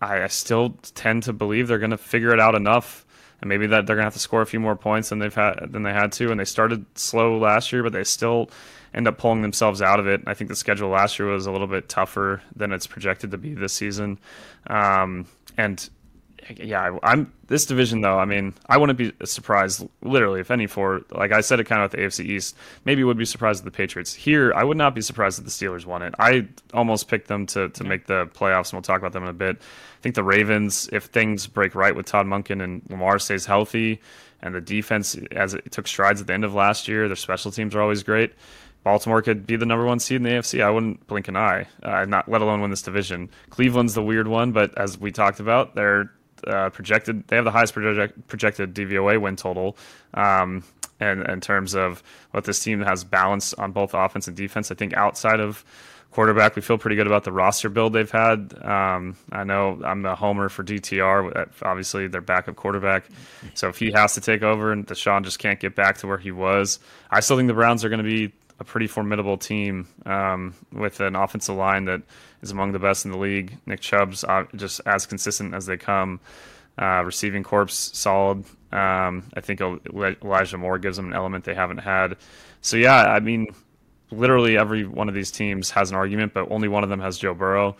[0.00, 3.06] I, I still tend to believe they're going to figure it out enough,
[3.40, 5.34] and maybe that they're going to have to score a few more points than they've
[5.34, 8.50] had than they had to, and they started slow last year, but they still
[8.92, 10.20] end up pulling themselves out of it.
[10.26, 13.38] I think the schedule last year was a little bit tougher than it's projected to
[13.38, 14.18] be this season,
[14.66, 15.88] um, and
[16.56, 18.18] yeah, I'm this division though.
[18.18, 21.02] I mean, I wouldn't be surprised literally if any four.
[21.10, 22.56] Like I said, it kind of with the AFC East.
[22.84, 24.14] Maybe would be surprised at the Patriots.
[24.14, 26.14] Here, I would not be surprised if the Steelers won it.
[26.18, 29.28] I almost picked them to to make the playoffs, and we'll talk about them in
[29.28, 29.56] a bit.
[29.56, 34.00] I think the Ravens, if things break right with Todd Monken and Lamar stays healthy,
[34.42, 37.50] and the defense as it took strides at the end of last year, their special
[37.50, 38.32] teams are always great.
[38.82, 40.62] Baltimore could be the number one seed in the AFC.
[40.62, 43.28] I wouldn't blink an eye, uh, not let alone win this division.
[43.50, 46.10] Cleveland's the weird one, but as we talked about, they're
[46.46, 47.26] uh, projected.
[47.28, 49.76] They have the highest project, projected DVOA win total.
[50.14, 50.64] Um,
[50.98, 54.74] and in terms of what this team has balanced on both offense and defense, I
[54.74, 55.64] think outside of
[56.10, 58.54] quarterback, we feel pretty good about the roster build they've had.
[58.62, 61.48] Um, I know I'm a homer for DTR.
[61.62, 63.04] Obviously, their backup quarterback.
[63.54, 66.18] So if he has to take over and Deshaun just can't get back to where
[66.18, 69.88] he was, I still think the Browns are going to be a pretty formidable team
[70.04, 72.02] um, with an offensive line that
[72.42, 73.56] is among the best in the league.
[73.66, 76.20] Nick Chubb's uh, just as consistent as they come.
[76.78, 78.44] Uh, receiving corps solid.
[78.72, 82.16] Um, I think Elijah Moore gives them an element they haven't had.
[82.62, 83.48] So yeah, I mean,
[84.10, 87.18] literally every one of these teams has an argument, but only one of them has
[87.18, 87.76] Joe Burrow,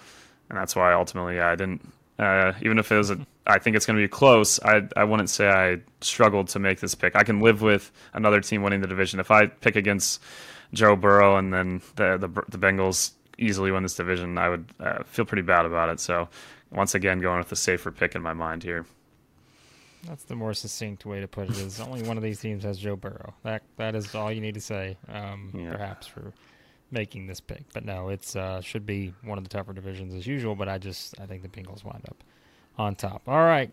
[0.48, 1.88] and that's why ultimately yeah, I didn't.
[2.18, 4.60] Uh, even if it was a, I think it's going to be close.
[4.62, 7.16] I I wouldn't say I struggled to make this pick.
[7.16, 9.20] I can live with another team winning the division.
[9.20, 10.22] If I pick against
[10.74, 15.02] Joe Burrow and then the the, the Bengals easily win this division, I would uh,
[15.04, 15.98] feel pretty bad about it.
[15.98, 16.28] So
[16.70, 18.86] once again, going with the safer pick in my mind here.
[20.06, 21.58] That's the more succinct way to put it.
[21.58, 23.34] Is only one of these teams has Joe Burrow.
[23.42, 25.72] That that is all you need to say, um, yeah.
[25.72, 26.32] perhaps for
[26.90, 27.64] making this pick.
[27.74, 30.54] But no, it's uh, should be one of the tougher divisions as usual.
[30.54, 32.22] But I just I think the Bengals wind up
[32.78, 33.22] on top.
[33.26, 33.70] All right,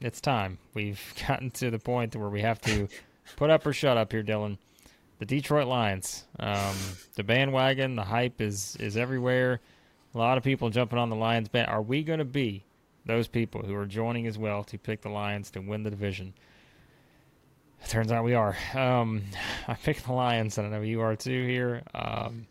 [0.00, 0.58] it's time.
[0.72, 2.88] We've gotten to the point where we have to
[3.36, 4.58] put up or shut up here, Dillon.
[5.18, 6.24] The Detroit Lions.
[6.38, 6.76] Um,
[7.16, 9.60] the bandwagon, the hype is is everywhere.
[10.14, 11.68] A lot of people jumping on the Lions band.
[11.68, 12.64] Are we going to be
[13.08, 16.34] those people who are joining as well to pick the Lions to win the division.
[17.82, 18.56] It turns out we are.
[18.74, 19.22] Um,
[19.68, 21.82] I picked the Lions, and I know you are too here.
[21.94, 22.46] Um,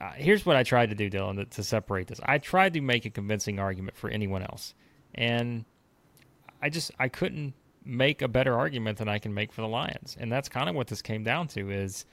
[0.00, 2.18] uh, here's what I tried to do, Dillon, to, to, separate this.
[2.24, 4.74] I tried to make a convincing argument for anyone else,
[5.14, 5.64] and
[6.60, 10.16] I just I couldn't make a better argument than I can make for the Lions,
[10.18, 11.70] and that's kind of what this came down to.
[11.70, 12.04] Is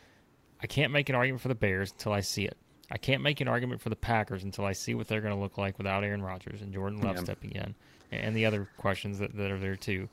[0.62, 2.58] I can't make an argument for the Bears until I see it.
[2.92, 5.40] I can't make an argument for the Packers until I see what they're going to
[5.40, 7.24] look like without Aaron Rodgers and Jordan Love yeah.
[7.24, 7.74] stepping in,
[8.12, 10.10] and the other questions that, that are there too.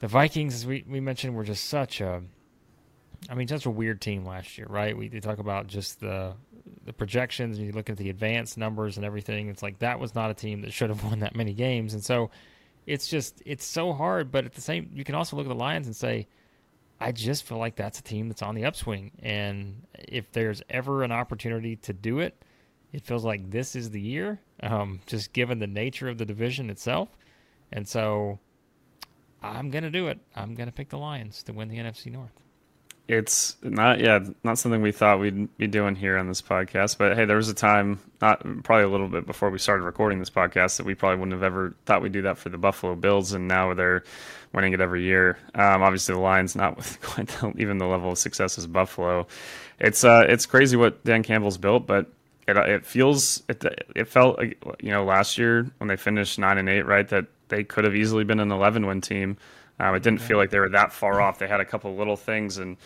[0.00, 2.22] The Vikings, as we, we mentioned, were just such a,
[3.28, 4.96] I mean, such a weird team last year, right?
[4.96, 6.34] We talk about just the
[6.84, 9.48] the projections, and you look at the advanced numbers and everything.
[9.48, 12.04] It's like that was not a team that should have won that many games, and
[12.04, 12.30] so
[12.86, 14.30] it's just it's so hard.
[14.30, 16.26] But at the same, you can also look at the Lions and say
[17.00, 19.12] I just feel like that's a team that's on the upswing.
[19.22, 22.42] And if there's ever an opportunity to do it,
[22.92, 26.70] it feels like this is the year, um, just given the nature of the division
[26.70, 27.08] itself.
[27.72, 28.38] And so
[29.42, 30.20] I'm to do it.
[30.36, 32.43] I'm to pick the Lions to win the NFC North.
[33.06, 36.96] It's not, yeah, not something we thought we'd be doing here on this podcast.
[36.96, 40.20] But hey, there was a time, not probably a little bit before we started recording
[40.20, 42.94] this podcast, that we probably wouldn't have ever thought we'd do that for the Buffalo
[42.94, 43.32] Bills.
[43.34, 44.04] And now they're
[44.54, 45.36] winning it every year.
[45.54, 49.26] Um, obviously, the Lions not with quite the, even the level of success as Buffalo.
[49.78, 52.06] It's uh, it's crazy what Dan Campbell's built, but
[52.46, 53.62] it it feels it
[53.94, 57.08] it felt like you know last year when they finished nine and eight, right?
[57.08, 59.36] That they could have easily been an eleven win team.
[59.80, 61.38] Um, it didn't feel like they were that far off.
[61.38, 62.76] They had a couple little things, and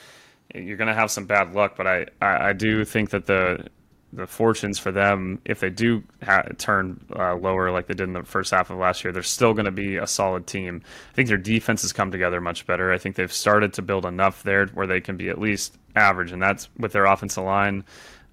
[0.54, 1.76] you're going to have some bad luck.
[1.76, 3.68] But I, I, I do think that the
[4.12, 8.14] the fortunes for them if they do ha- turn uh, lower like they did in
[8.14, 11.14] the first half of last year they're still going to be a solid team i
[11.14, 14.42] think their defense has come together much better i think they've started to build enough
[14.44, 17.84] there where they can be at least average and that's with their offensive line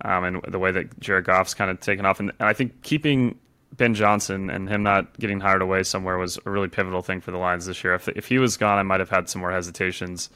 [0.01, 2.81] um, and the way that jared goff's kind of taken off and, and i think
[2.81, 3.37] keeping
[3.75, 7.31] ben johnson and him not getting hired away somewhere was a really pivotal thing for
[7.31, 9.51] the lions this year if, if he was gone i might have had some more
[9.51, 10.29] hesitations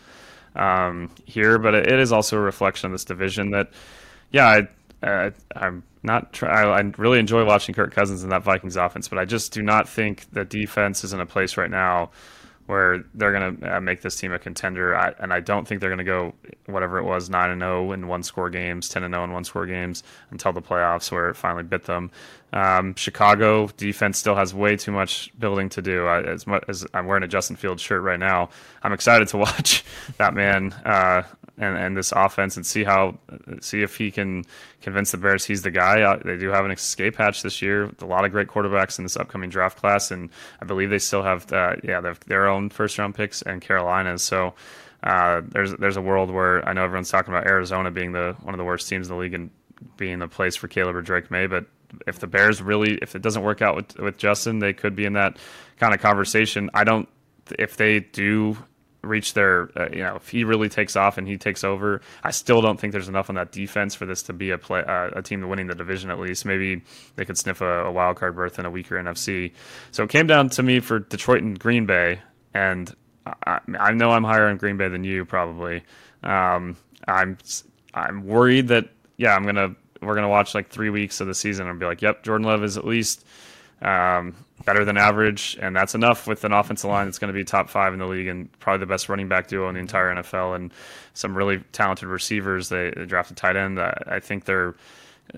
[0.56, 3.70] um, here but it is also a reflection of this division that
[4.32, 4.68] yeah,
[5.02, 6.34] I, uh, I'm not.
[6.34, 9.52] Try, I, I really enjoy watching Kirk Cousins in that Vikings offense, but I just
[9.52, 12.12] do not think the defense is in a place right now
[12.70, 14.96] where they're going to uh, make this team a contender.
[14.96, 16.36] I, and I don't think they're going to go
[16.68, 19.26] whatever it was nine and zero oh in one score games, ten and zero oh
[19.26, 22.12] in one score games until the playoffs, where it finally bit them.
[22.54, 26.06] Um, Chicago defense still has way too much building to do.
[26.06, 28.50] I, as much as I'm wearing a Justin Fields shirt right now,
[28.84, 29.84] I'm excited to watch
[30.18, 31.24] that man uh,
[31.60, 33.20] and, and this offense and see how
[33.62, 34.46] see if he can
[34.82, 36.02] convince the Bears he's the guy.
[36.02, 38.98] Uh, they do have an escape hatch this year with a lot of great quarterbacks
[38.98, 40.30] in this upcoming draft class, and
[40.62, 44.24] I believe they still have uh, yeah their own first round picks and Carolina's.
[44.24, 44.56] So
[45.04, 48.54] uh, there's there's a world where I know everyone's talking about Arizona being the one
[48.54, 49.50] of the worst teams in the league and
[49.98, 51.66] being the place for Caleb or Drake Maye, but
[52.08, 55.06] if the Bears really if it doesn't work out with with Justin, they could be
[55.06, 55.38] in that
[55.78, 56.70] kind of conversation.
[56.74, 57.08] I don't
[57.58, 58.58] if they do
[59.02, 62.32] reach their, uh, you know, if he really takes off and he takes over, I
[62.32, 65.10] still don't think there's enough on that defense for this to be a play, uh,
[65.16, 66.46] a team winning the division at least.
[66.46, 66.82] Maybe
[67.16, 69.54] they could sniff a, a wild card berth in a weaker NFC.
[69.92, 72.20] So it came down to me for Detroit and Green Bay,
[72.54, 72.94] and
[73.26, 75.84] I, I know I'm higher on Green Bay than you probably.
[76.24, 76.76] Um,
[77.08, 77.38] I'm
[77.94, 81.68] I'm worried that yeah, I'm gonna we're gonna watch like three weeks of the season
[81.68, 83.26] and be like, yep, Jordan Love is at least
[83.82, 84.36] um,
[84.66, 87.70] better than average, and that's enough with an offensive line that's going to be top
[87.70, 90.56] five in the league and probably the best running back duo in the entire NFL,
[90.56, 90.72] and
[91.14, 92.70] some really talented receivers.
[92.70, 93.80] They, they drafted tight end.
[93.80, 94.76] I, I think they're.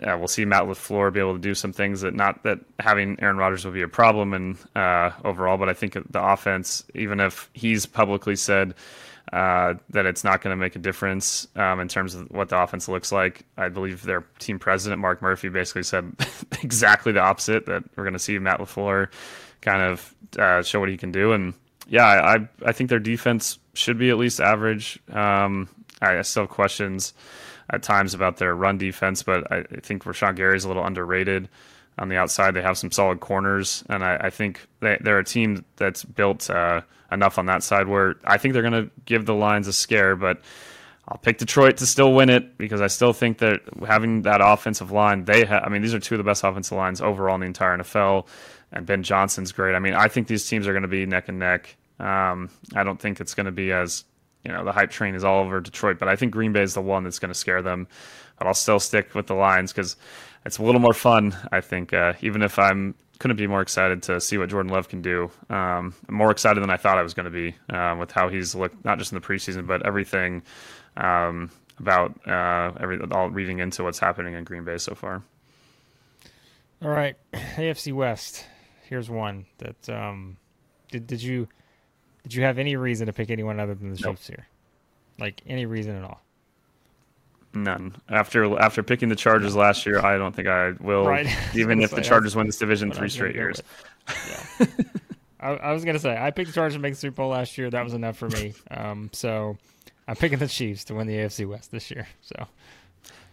[0.02, 3.20] Uh, we'll see Matt LaFleur be able to do some things that not that having
[3.20, 7.20] Aaron Rodgers will be a problem and uh, overall, but I think the offense, even
[7.20, 8.74] if he's publicly said
[9.32, 12.58] uh, that it's not going to make a difference um, in terms of what the
[12.58, 13.46] offense looks like.
[13.58, 16.14] I believe their team president Mark Murphy basically said
[16.64, 19.08] exactly the opposite that we're going to see Matt LaFleur
[19.62, 21.32] kind of uh, show what he can do.
[21.32, 21.54] And
[21.88, 25.00] yeah, I I think their defense should be at least average.
[25.10, 25.70] Um,
[26.02, 27.14] I still have questions
[27.70, 31.48] at times about their run defense, but I, think Rashan Gary is a little underrated
[31.98, 32.54] on the outside.
[32.54, 36.50] They have some solid corners, and I, I think they, are a team that's built
[36.50, 39.74] uh, enough on that side where I think they're going to give the Lions a
[39.74, 40.16] scare.
[40.16, 40.42] But
[41.08, 44.92] I'll pick Detroit to still win it because I still think that having that offensive
[44.92, 45.64] line, they have.
[45.64, 48.28] I mean, these are two of the best offensive lines overall in the entire NFL,
[48.72, 49.76] and Ben Johnson's great.
[49.76, 51.76] I mean, I think these teams are going to be neck and neck.
[52.00, 54.06] Um, I don't think it's going to be as
[54.44, 56.74] you know the hype train is all over Detroit, but I think Green Bay is
[56.74, 57.88] the one that's going to scare them.
[58.38, 59.96] But I'll still stick with the Lions because
[60.46, 61.36] it's a little more fun.
[61.52, 64.90] I think, uh, even if I'm couldn't be more excited to see what Jordan Love
[64.90, 65.30] can do.
[65.48, 68.30] Um, I'm more excited than I thought I was going to be uh, with how
[68.30, 70.42] he's looked, not just in the preseason, but everything
[70.98, 75.22] um, about uh, every all reading into what's happening in Green Bay so far.
[76.82, 78.44] All right, AFC West.
[78.90, 80.38] Here's one that um,
[80.90, 81.48] did did you
[82.24, 84.16] did you have any reason to pick anyone other than the nope.
[84.16, 84.48] Chiefs here?
[85.20, 86.22] Like any reason at all?
[87.54, 87.96] None.
[88.10, 91.06] After after picking the Chargers last year, I don't think I will.
[91.06, 91.28] Right.
[91.56, 93.62] Even if the Chargers win this division three straight years.
[94.08, 94.68] Yeah.
[95.40, 97.58] I, I, was gonna say I picked the Chargers to make the Super Bowl last
[97.58, 97.70] year.
[97.70, 98.54] That was enough for me.
[98.72, 99.58] Um, so
[100.08, 102.08] I'm picking the Chiefs to win the AFC West this year.
[102.22, 102.48] So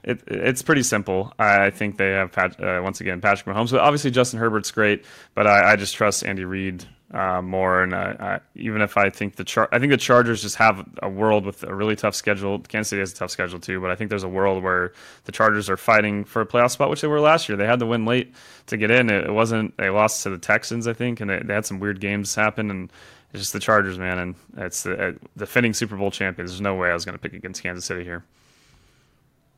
[0.02, 1.32] it, it's pretty simple.
[1.38, 3.70] I think they have Pat, uh, once again Patrick Mahomes.
[3.70, 5.04] But obviously Justin Herbert's great,
[5.34, 7.82] but I, I just trust Andy Reid uh, more.
[7.82, 10.86] And I, I, even if I think the Char- I think the Chargers just have
[11.02, 12.58] a world with a really tough schedule.
[12.60, 14.92] Kansas City has a tough schedule too, but I think there's a world where
[15.24, 17.56] the Chargers are fighting for a playoff spot, which they were last year.
[17.56, 18.34] They had to win late
[18.66, 19.10] to get in.
[19.10, 19.76] It, it wasn't.
[19.76, 22.70] They lost to the Texans, I think, and they, they, had some weird games happen.
[22.70, 22.92] And
[23.32, 26.50] it's just the Chargers, man, and it's the uh, defending Super Bowl champions.
[26.50, 28.24] There's no way I was going to pick against Kansas City here.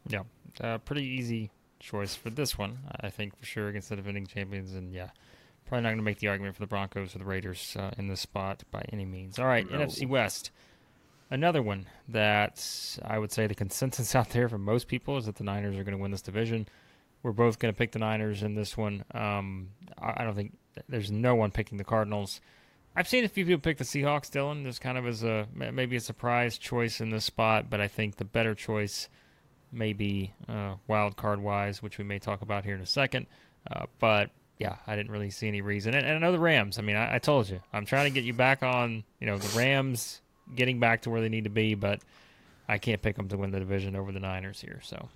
[0.06, 0.22] Yeah,
[0.60, 2.78] uh, pretty easy choice for this one.
[3.00, 5.10] I think for sure against the defending champions, and yeah
[5.70, 8.08] Probably not going to make the argument for the Broncos or the Raiders uh, in
[8.08, 9.38] this spot by any means.
[9.38, 9.78] All right, no.
[9.78, 10.50] NFC West.
[11.30, 15.36] Another one that I would say the consensus out there for most people is that
[15.36, 16.66] the Niners are going to win this division.
[17.22, 19.04] We're both going to pick the Niners in this one.
[19.14, 22.40] Um, I don't think there's no one picking the Cardinals.
[22.96, 24.64] I've seen a few people pick the Seahawks, Dylan.
[24.64, 28.16] This kind of is a maybe a surprise choice in this spot, but I think
[28.16, 29.08] the better choice
[29.70, 33.28] may be uh, wild card wise, which we may talk about here in a second.
[33.70, 34.30] Uh, but
[34.60, 35.94] yeah, I didn't really see any reason.
[35.94, 36.78] And, and I know the Rams.
[36.78, 39.38] I mean, I, I, told you, I'm trying to get you back on, you know,
[39.38, 40.20] the Rams
[40.54, 42.00] getting back to where they need to be, but
[42.68, 44.80] I can't pick them to win the division over the Niners here.
[44.84, 45.08] So.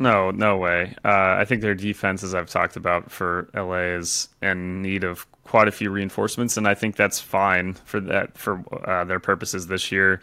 [0.00, 0.96] No, no way.
[1.04, 5.30] Uh, I think their defense, as I've talked about for LA, is in need of
[5.44, 9.68] quite a few reinforcements, and I think that's fine for that for uh, their purposes
[9.68, 10.20] this year.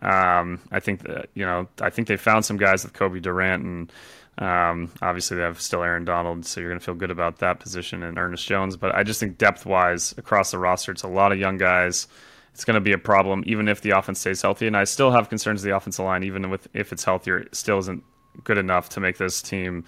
[0.00, 3.62] Um, I think that you know, I think they found some guys with Cobie Durant
[3.62, 3.92] and
[4.38, 7.60] um, obviously, they have still Aaron Donald, so you're going to feel good about that
[7.60, 8.76] position and Ernest Jones.
[8.76, 12.08] But I just think depth wise across the roster, it's a lot of young guys.
[12.52, 14.66] It's going to be a problem, even if the offense stays healthy.
[14.66, 17.78] And I still have concerns the offensive line, even with if it's healthier, it still
[17.78, 18.02] isn't
[18.42, 19.84] good enough to make this team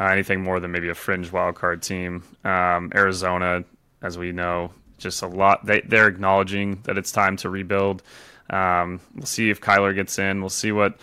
[0.00, 2.22] uh, anything more than maybe a fringe wild card team.
[2.44, 3.64] Um, Arizona,
[4.02, 5.64] as we know, just a lot.
[5.64, 8.02] They they're acknowledging that it's time to rebuild.
[8.50, 10.40] Um, we'll see if Kyler gets in.
[10.40, 10.98] We'll see what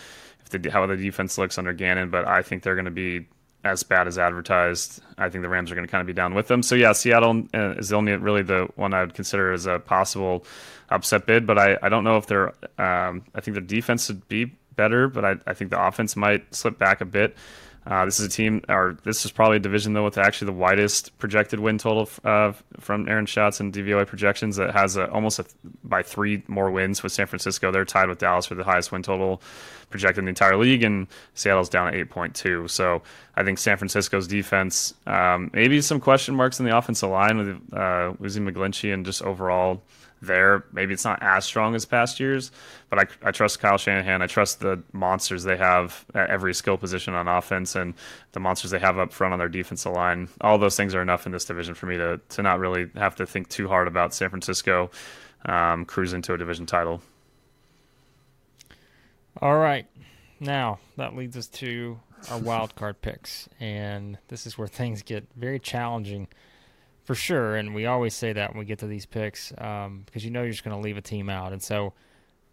[0.50, 3.26] the, how the defense looks under Gannon, but I think they're going to be
[3.64, 5.02] as bad as advertised.
[5.18, 6.62] I think the Rams are going to kind of be down with them.
[6.62, 9.78] So yeah, Seattle uh, is the only really the one I would consider as a
[9.80, 10.44] possible
[10.90, 12.48] upset bid, but I, I don't know if they're.
[12.78, 16.54] Um, I think their defense would be better, but I, I think the offense might
[16.54, 17.36] slip back a bit.
[17.86, 20.52] Uh, this is a team, or this is probably a division though with actually the
[20.52, 24.56] widest projected win total uh, from Aaron Schatz and DVOA projections.
[24.56, 25.44] That has a, almost a,
[25.84, 27.70] by three more wins with San Francisco.
[27.70, 29.40] They're tied with Dallas for the highest win total
[29.88, 32.68] projected in the entire league, and Seattle's down at 8.2.
[32.68, 33.02] So
[33.36, 37.48] I think San Francisco's defense, um, maybe some question marks in the offensive line with
[37.72, 39.80] uh, Uzi McGlinchey and just overall
[40.22, 40.64] there.
[40.72, 42.50] Maybe it's not as strong as past years,
[42.90, 44.22] but I, I trust Kyle Shanahan.
[44.22, 47.94] I trust the monsters they have at every skill position on offense and
[48.32, 50.28] the monsters they have up front on their defensive line.
[50.40, 53.16] All those things are enough in this division for me to, to not really have
[53.16, 54.90] to think too hard about San Francisco
[55.44, 57.02] um, cruising to a division title.
[59.40, 59.86] All right.
[60.40, 62.00] Now, that leads us to
[62.30, 63.48] our wild card picks.
[63.60, 66.28] And this is where things get very challenging
[67.06, 67.56] for sure.
[67.56, 70.42] And we always say that when we get to these picks um, because you know
[70.42, 71.52] you're just going to leave a team out.
[71.52, 71.94] And so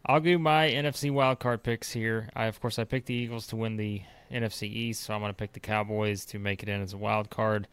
[0.05, 2.29] I'll do my NFC wildcard picks here.
[2.35, 5.31] I of course I picked the Eagles to win the NFC East, so I'm going
[5.31, 7.67] to pick the Cowboys to make it in as a wild card.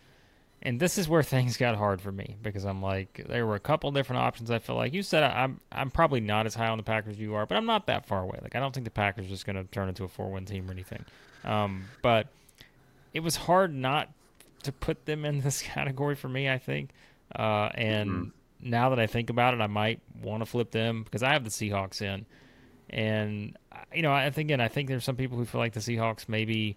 [0.63, 3.61] and this is where things got hard for me because I'm like, there were a
[3.61, 4.51] couple different options.
[4.51, 7.21] I feel like you said I'm I'm probably not as high on the Packers as
[7.21, 8.39] you are, but I'm not that far away.
[8.43, 10.67] Like I don't think the Packers are just going to turn into a four-win team
[10.69, 11.05] or anything.
[11.45, 12.29] Um, but
[13.13, 14.09] it was hard not
[14.65, 16.49] to put them in this category for me.
[16.49, 16.91] I think,
[17.35, 18.71] uh, and mm-hmm.
[18.71, 21.45] now that I think about it, I might want to flip them because I have
[21.45, 22.27] the Seahawks in,
[22.89, 23.57] and
[23.95, 26.29] you know, I think again, I think there's some people who feel like the Seahawks
[26.29, 26.77] maybe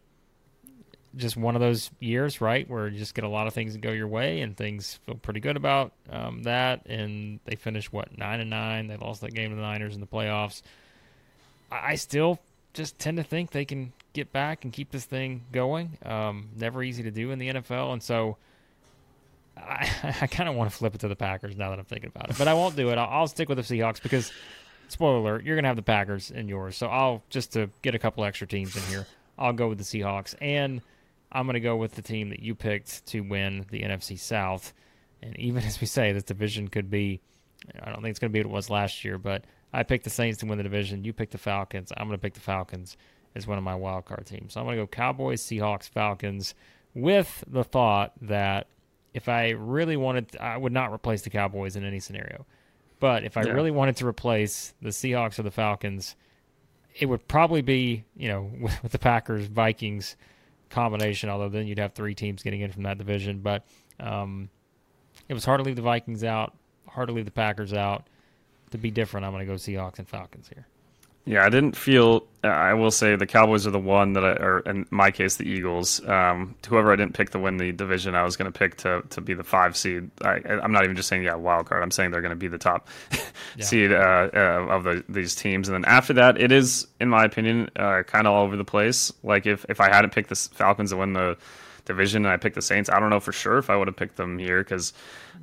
[1.15, 3.81] just one of those years, right, where you just get a lot of things that
[3.81, 6.85] go your way, and things feel pretty good about um, that.
[6.87, 8.87] And they finish what nine and nine.
[8.87, 10.61] They lost that game to the Niners in the playoffs.
[11.71, 12.39] I still
[12.73, 15.97] just tend to think they can get back and keep this thing going.
[16.05, 18.37] Um, never easy to do in the NFL, and so
[19.57, 19.89] I,
[20.21, 22.29] I kind of want to flip it to the Packers now that I'm thinking about
[22.29, 22.37] it.
[22.37, 22.97] But I won't do it.
[22.97, 24.31] I'll, I'll stick with the Seahawks because,
[24.87, 26.77] spoiler alert, you're to have the Packers in yours.
[26.77, 29.07] So I'll just to get a couple extra teams in here.
[29.37, 30.81] I'll go with the Seahawks and
[31.31, 34.73] I'm to go with the team that you picked to win the NFC South.
[35.21, 37.21] And even as we say, this division could be,
[37.81, 40.03] I don't think it's going to be what it was last year, but I picked
[40.03, 41.03] the Saints to win the division.
[41.03, 41.91] You picked the Falcons.
[41.95, 42.97] I'm going to pick the Falcons
[43.35, 44.53] as one of my wild card teams.
[44.53, 46.53] So I'm going to go Cowboys, Seahawks, Falcons
[46.93, 48.67] with the thought that
[49.13, 52.45] if I really wanted, to, I would not replace the Cowboys in any scenario.
[52.99, 53.51] But if I yeah.
[53.51, 56.15] really wanted to replace the Seahawks or the Falcons,
[56.95, 60.15] it would probably be, you know, with, with the Packers, Vikings,
[60.69, 63.39] combination, although then you'd have three teams getting in from that division.
[63.39, 63.65] But
[63.99, 64.49] um,
[65.29, 66.55] it was hard to leave the Vikings out,
[66.87, 68.07] hard to leave the Packers out.
[68.71, 70.65] To be different, I'm going to go Seahawks and Falcons here.
[71.25, 72.25] Yeah, I didn't feel.
[72.43, 75.47] I will say the Cowboys are the one that I, or in my case, the
[75.47, 76.05] Eagles.
[76.05, 79.03] Um, whoever I didn't pick to win the division, I was going to pick to
[79.11, 80.11] to be the five seed.
[80.21, 81.81] I, am not even just saying yeah wild card.
[81.81, 82.89] I'm saying they're going to be the top
[83.55, 83.63] yeah.
[83.63, 85.69] seed uh, uh, of the, these teams.
[85.69, 88.65] And then after that, it is, in my opinion, uh, kind of all over the
[88.65, 89.13] place.
[89.23, 91.37] Like if if I hadn't picked the Falcons to win the
[91.85, 93.95] division and I picked the Saints, I don't know for sure if I would have
[93.95, 94.93] picked them here because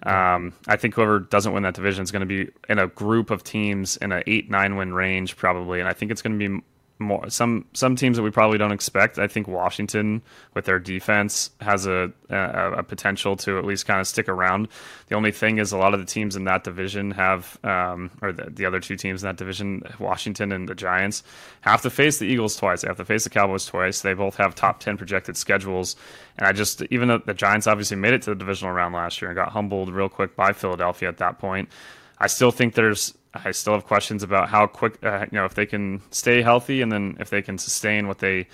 [0.05, 3.31] um, I think whoever doesn't win that division is going to be in a group
[3.31, 6.49] of teams in an eight nine win range probably, and I think it's going to
[6.49, 6.63] be
[7.01, 9.19] more some some teams that we probably don't expect.
[9.19, 10.23] I think Washington
[10.55, 14.69] with their defense has a, a, a potential to at least kind of stick around.
[15.09, 18.33] The only thing is a lot of the teams in that division have, um, or
[18.33, 21.23] the, the other two teams in that division, Washington and the Giants,
[21.63, 22.83] have to face the Eagles twice.
[22.83, 24.03] They have to face the Cowboys twice.
[24.03, 25.97] They both have top ten projected schedules,
[26.37, 29.23] and I just even though the Giants obviously made it to the divisional round last
[29.23, 31.71] year and got humbled real quick by Philadelphia at that point.
[32.23, 35.55] I still think there's I still have questions about how quick, uh, you know, if
[35.55, 38.49] they can stay healthy and then if they can sustain what they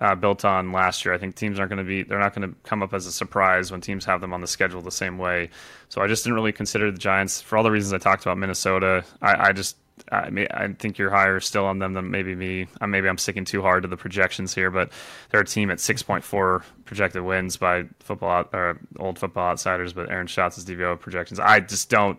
[0.00, 1.12] uh, built on last year.
[1.12, 3.12] I think teams aren't going to be, they're not going to come up as a
[3.12, 5.50] surprise when teams have them on the schedule the same way.
[5.88, 8.38] So I just didn't really consider the Giants for all the reasons I talked about
[8.38, 9.04] Minnesota.
[9.20, 9.76] I, I just,
[10.10, 12.66] I, I think you're higher still on them than maybe me.
[12.80, 14.90] Uh, maybe I'm sticking too hard to the projections here, but
[15.30, 20.26] they're a team at 6.4 projected wins by football or old football outsiders, but Aaron
[20.26, 21.38] Schatz' DVOA projections.
[21.38, 22.18] I just don't.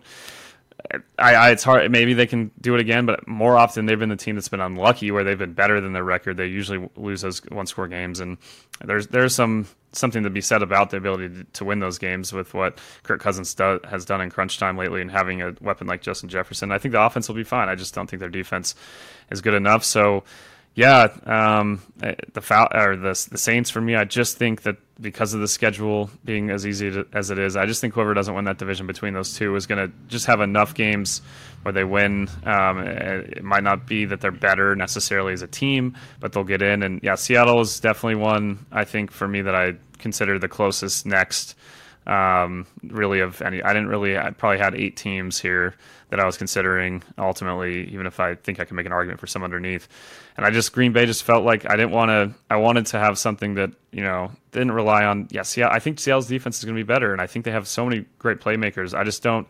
[1.17, 1.89] I, I, it's hard.
[1.91, 4.59] Maybe they can do it again, but more often they've been the team that's been
[4.59, 6.37] unlucky, where they've been better than their record.
[6.37, 8.37] They usually lose those one-score games, and
[8.83, 12.33] there's there's some something to be said about the ability to, to win those games
[12.33, 15.87] with what Kirk Cousins do, has done in crunch time lately, and having a weapon
[15.87, 16.71] like Justin Jefferson.
[16.71, 17.69] I think the offense will be fine.
[17.69, 18.75] I just don't think their defense
[19.31, 19.83] is good enough.
[19.83, 20.23] So
[20.75, 21.81] yeah, um,
[22.33, 25.47] the foul or the the Saints for me, I just think that because of the
[25.47, 28.57] schedule being as easy to, as it is, I just think whoever doesn't win that
[28.57, 31.21] division between those two is going to just have enough games
[31.61, 32.27] where they win.
[32.43, 36.43] Um, eh, it might not be that they're better necessarily as a team, but they'll
[36.43, 36.81] get in.
[36.81, 41.05] And yeah, Seattle is definitely one I think for me that I consider the closest
[41.05, 41.55] next.
[42.07, 44.17] Um, really, of any, I didn't really.
[44.17, 45.75] I probably had eight teams here
[46.09, 49.27] that I was considering ultimately, even if I think I can make an argument for
[49.27, 49.87] some underneath.
[50.35, 52.33] And I just Green Bay just felt like I didn't want to.
[52.49, 55.27] I wanted to have something that you know didn't rely on.
[55.31, 57.51] Yes, yeah, I think Seattle's defense is going to be better, and I think they
[57.51, 58.97] have so many great playmakers.
[58.97, 59.47] I just don't.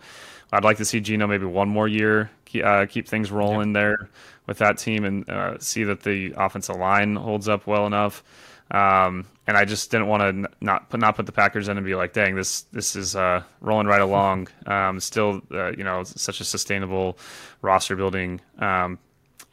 [0.52, 4.10] I'd like to see Geno maybe one more year keep, uh, keep things rolling there
[4.46, 8.24] with that team and uh, see that the offensive line holds up well enough.
[8.72, 11.86] Um, and I just didn't want to not put not put the Packers in and
[11.86, 14.48] be like, dang, this this is uh, rolling right along.
[14.66, 17.18] Um, still, uh, you know, such a sustainable
[17.62, 19.00] roster building um,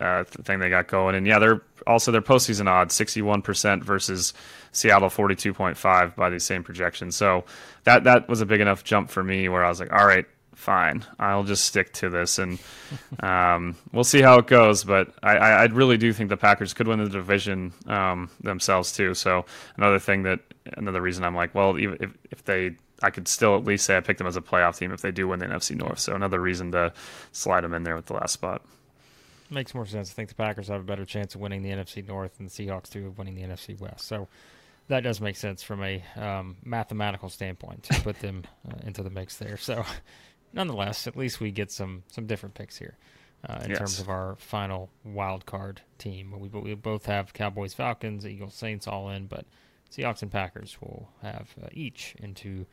[0.01, 1.15] uh, thing they got going.
[1.15, 4.33] And yeah, they're also their postseason odds sixty one percent versus
[4.73, 7.17] Seattle forty two point five by these same projections.
[7.17, 7.45] So
[7.85, 10.27] that that was a big enough jump for me where I was like, all right,
[10.61, 12.59] fine, I'll just stick to this, and
[13.21, 14.85] um, we'll see how it goes.
[14.85, 19.15] But I, I, really do think the Packers could win the division um, themselves too.
[19.15, 19.47] So
[19.77, 20.41] another thing that
[20.77, 23.97] another reason I'm like, well, even if if they, I could still at least say
[23.97, 25.99] I picked them as a playoff team if they do win the NFC North.
[25.99, 26.93] So another reason to
[27.33, 28.63] slide them in there with the last spot.
[29.51, 30.11] Makes more sense.
[30.11, 32.53] I think the Packers have a better chance of winning the NFC North and the
[32.53, 34.07] Seahawks too of winning the NFC West.
[34.07, 34.29] So
[34.89, 39.11] that does make sense from a um, mathematical standpoint to put them uh, into the
[39.11, 39.57] mix there.
[39.57, 39.85] So,
[40.53, 42.97] nonetheless, at least we get some some different picks here
[43.49, 43.79] uh, in Yes.
[43.79, 46.33] terms of our final wild card team.
[46.39, 49.47] We, we both have Cowboys, Falcons, Eagles, Saints all in, but
[49.93, 52.67] Seahawks and Packers will have uh, each into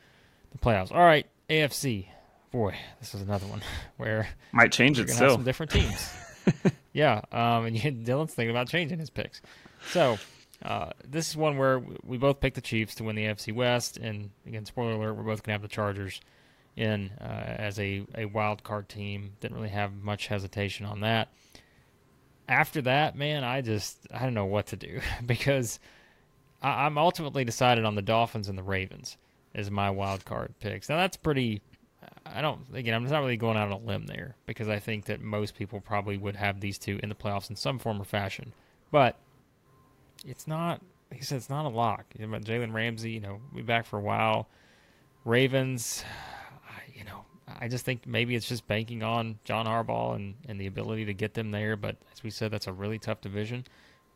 [0.51, 0.91] the playoffs.
[0.91, 2.07] All right, AFC.
[2.51, 3.61] Boy, this is another one
[3.97, 5.31] where Might change it still.
[5.31, 6.09] some different teams.
[6.93, 7.75] yeah, um, and
[8.05, 9.41] Dylan's thinking about changing his picks.
[9.91, 10.17] So
[10.63, 13.97] uh, this is one where we both picked the Chiefs to win the AFC West,
[13.97, 16.19] and again, spoiler alert, we're both gonna have the Chargers
[16.75, 19.33] in uh, as a a wild card team.
[19.41, 21.29] Didn't really have much hesitation on that.
[22.47, 25.79] After that, man, I just I don't know what to do because
[26.61, 29.17] I, I'm ultimately decided on the Dolphins and the Ravens
[29.53, 30.87] as my wild card picks.
[30.87, 31.61] Now that's pretty.
[32.35, 32.93] I don't again.
[32.93, 35.79] I'm not really going out on a limb there because I think that most people
[35.81, 38.53] probably would have these two in the playoffs in some form or fashion.
[38.91, 39.17] But
[40.25, 40.81] it's not.
[41.11, 42.05] He said, it's not a lock.
[42.17, 44.49] You know, Jalen Ramsey, you know, be back for a while.
[45.23, 46.03] Ravens,
[46.93, 47.23] you know,
[47.59, 51.13] I just think maybe it's just banking on John Harbaugh and, and the ability to
[51.13, 51.77] get them there.
[51.77, 53.65] But as we said, that's a really tough division.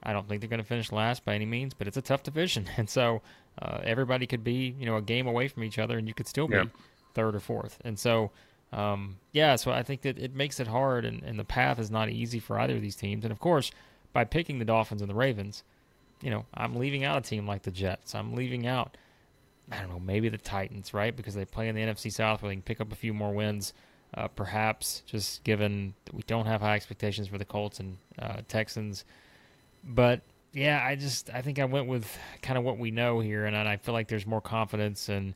[0.04, 2.24] I don't think they're going to finish last by any means, but it's a tough
[2.24, 3.22] division, and so
[3.62, 6.28] uh, everybody could be, you know, a game away from each other, and you could
[6.28, 6.68] still be Yep.
[7.14, 7.80] Third or fourth.
[7.84, 8.32] And so,
[8.72, 11.92] um, yeah, so I think that it makes it hard, and, and the path is
[11.92, 13.26] not easy for either of these teams.
[13.26, 13.72] And of course,
[14.14, 15.64] by picking the Dolphins and the Ravens,
[16.22, 18.16] you know, I'm leaving out a team like the Jets.
[18.16, 18.96] I'm leaving out,
[19.72, 21.16] I don't know, maybe the Titans, right?
[21.16, 23.34] Because they play in the NFC South where they can pick up a few more
[23.34, 23.74] wins.
[24.14, 29.06] Uh, perhaps just given we don't have high expectations for the Colts and uh, Texans.
[29.86, 30.22] But
[30.54, 33.56] yeah, I just I think I went with kind of what we know here, and
[33.56, 35.34] I feel like there's more confidence and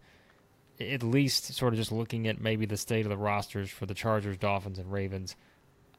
[0.79, 3.93] at least sort of just looking at maybe the state of the rosters for the
[3.93, 5.35] Chargers, Dolphins, and Ravens.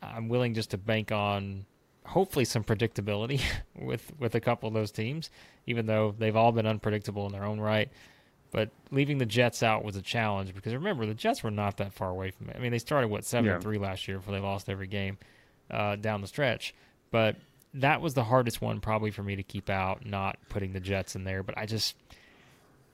[0.02, 1.64] I'm willing just to bank on
[2.04, 3.40] hopefully some predictability
[3.80, 5.30] with with a couple of those teams,
[5.66, 7.90] even though they've all been unpredictable in their own right.
[8.52, 11.92] But leaving the Jets out was a challenge because remember the Jets were not that
[11.92, 12.56] far away from it.
[12.56, 13.58] I mean, they started what seven Yeah.
[13.58, 15.18] three last year before they lost every game
[15.70, 16.74] uh, down the stretch.
[17.10, 17.36] But
[17.74, 21.16] that was the hardest one probably for me to keep out, not putting the Jets
[21.16, 21.42] in there.
[21.42, 21.96] But I just,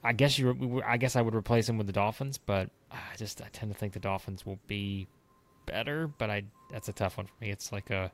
[0.03, 2.37] I guess you, I guess I would replace him with the Dolphins.
[2.37, 5.07] But I just I tend to think the Dolphins will be
[5.65, 6.07] better.
[6.07, 7.51] But I that's a tough one for me.
[7.51, 8.11] It's like a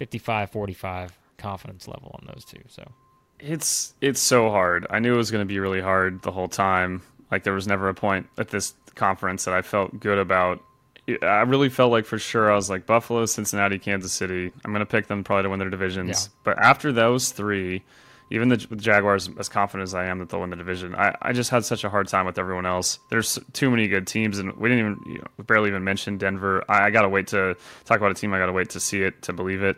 [0.00, 2.60] 55-45 confidence level on those two.
[2.68, 2.90] So
[3.38, 4.86] It's it's so hard.
[4.90, 7.02] I knew it was going to be really hard the whole time.
[7.30, 10.62] Like there was never a point at this conference that I felt good about.
[11.22, 14.52] I really felt like for sure I was like Buffalo, Cincinnati, Kansas City.
[14.64, 16.28] I'm going to pick them probably to win their divisions.
[16.28, 16.40] Yeah.
[16.44, 17.82] But after those three,
[18.30, 21.32] even the Jaguars, as confident as I am that they'll win the division, I, I
[21.32, 22.98] just had such a hard time with everyone else.
[23.10, 26.64] There's too many good teams, and we didn't even you know, barely even mention Denver.
[26.68, 28.34] I, I got to wait to talk about a team.
[28.34, 29.76] I got to wait to see it to believe it.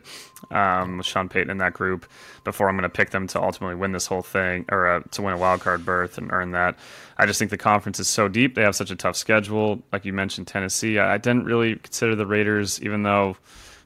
[0.50, 2.06] Um, with Sean Payton in that group
[2.44, 5.22] before I'm going to pick them to ultimately win this whole thing or uh, to
[5.22, 6.78] win a wild card berth and earn that.
[7.18, 8.54] I just think the conference is so deep.
[8.54, 9.82] They have such a tough schedule.
[9.92, 10.98] Like you mentioned, Tennessee.
[10.98, 13.36] I, I didn't really consider the Raiders, even though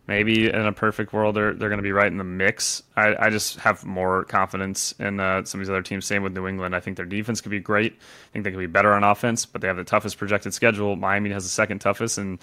[0.07, 2.83] maybe in a perfect world they're they're going to be right in the mix.
[2.97, 6.07] I, I just have more confidence in uh, some of these other teams.
[6.07, 6.77] Same with New England.
[6.77, 7.93] I think their defense could be great.
[7.93, 10.97] I think they could be better on offense, but they have the toughest projected schedule.
[10.97, 12.39] Miami has the second toughest, and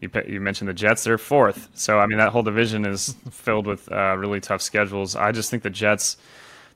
[0.00, 1.04] you you mentioned the Jets.
[1.04, 1.68] They're fourth.
[1.74, 5.16] So I mean that whole division is filled with uh, really tough schedules.
[5.16, 6.16] I just think the Jets.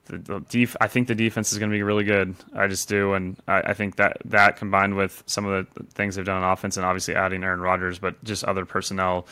[0.07, 2.35] The, the def- I think the defense is going to be really good.
[2.55, 6.16] I just do, and I, I think that that combined with some of the things
[6.16, 9.26] they've done on offense, and obviously adding Aaron Rodgers, but just other personnel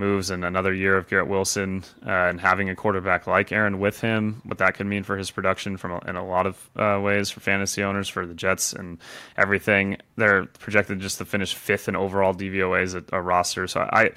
[0.00, 4.00] moves and another year of Garrett Wilson uh, and having a quarterback like Aaron with
[4.00, 7.30] him, what that could mean for his production from in a lot of uh, ways
[7.30, 8.98] for fantasy owners, for the Jets and
[9.36, 9.98] everything.
[10.16, 13.68] They're projected just to finish fifth in overall DVOA as a, roster.
[13.68, 14.10] So I,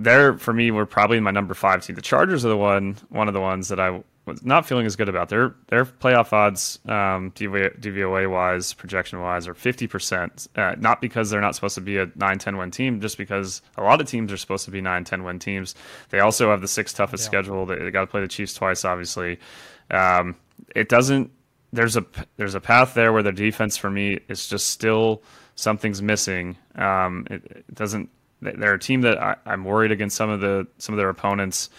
[0.00, 1.94] they're for me were probably my number five team.
[1.94, 4.02] The Chargers are the one, one of the ones that I
[4.42, 5.28] not feeling as good about.
[5.28, 10.48] Their their playoff odds, um, DVOA, wise, projection wise, are fifty percent.
[10.56, 13.82] Uh, not because they're not supposed to be a 9-10 win team, just because a
[13.82, 15.74] lot of teams are supposed to be 9-10 win teams.
[16.10, 17.66] They also have the sixth toughest schedule.
[17.66, 19.38] They, they got to play the Chiefs twice, obviously.
[19.90, 20.36] Um,
[20.74, 21.30] it doesn't.
[21.72, 22.04] There's a
[22.36, 25.22] there's a path there where their defense for me is just still
[25.54, 26.56] something's missing.
[26.74, 28.10] Um, it, it doesn't.
[28.42, 31.70] They're a team that I, I'm worried against some of the some of their opponents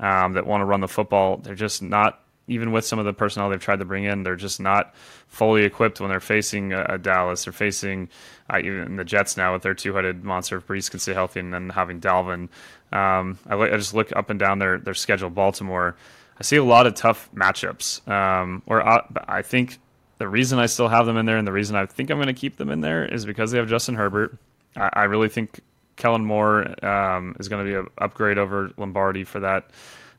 [0.00, 1.36] um, that want to run the football.
[1.36, 4.24] They're just not even with some of the personnel they've tried to bring in.
[4.24, 4.92] They're just not
[5.28, 7.44] fully equipped when they're facing a, a Dallas.
[7.44, 8.08] They're facing
[8.52, 10.56] uh, even the Jets now with their two-headed monster.
[10.56, 12.48] If Breece can stay healthy, and then having Dalvin.
[12.92, 15.30] Um, I, I just look up and down their their schedule.
[15.30, 15.94] Baltimore.
[16.38, 18.08] I see a lot of tough matchups.
[18.08, 19.78] Um, where I, I think
[20.18, 22.26] the reason I still have them in there, and the reason I think I'm going
[22.26, 24.36] to keep them in there, is because they have Justin Herbert.
[24.74, 25.60] I, I really think
[26.00, 29.70] Kellen Moore um, is going to be an upgrade over Lombardi for that,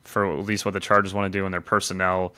[0.03, 2.36] for at least what the Chargers want to do in their personnel.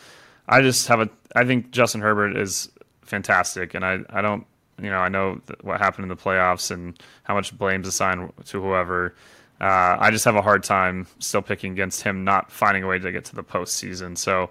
[0.47, 1.09] I just have a.
[1.35, 2.69] I think Justin Herbert is
[3.01, 4.45] fantastic, and I I don't
[4.81, 8.61] you know I know what happened in the playoffs and how much blame's assigned to
[8.61, 9.13] whoever.
[9.59, 12.97] Uh, I just have a hard time still picking against him not finding a way
[12.97, 14.17] to get to the postseason.
[14.17, 14.49] So,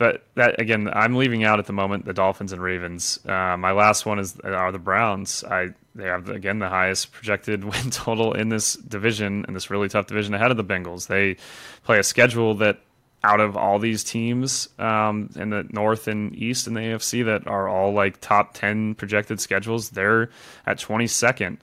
[0.00, 3.20] but that again, I'm leaving out at the moment the Dolphins and Ravens.
[3.26, 5.44] Uh, my last one is are the Browns.
[5.44, 9.90] I they have again the highest projected win total in this division in this really
[9.90, 11.08] tough division ahead of the Bengals.
[11.08, 11.36] They
[11.84, 12.80] play a schedule that
[13.22, 17.46] out of all these teams um, in the North and East in the AFC that
[17.46, 20.30] are all like top 10 projected schedules, they're
[20.64, 21.58] at 22nd.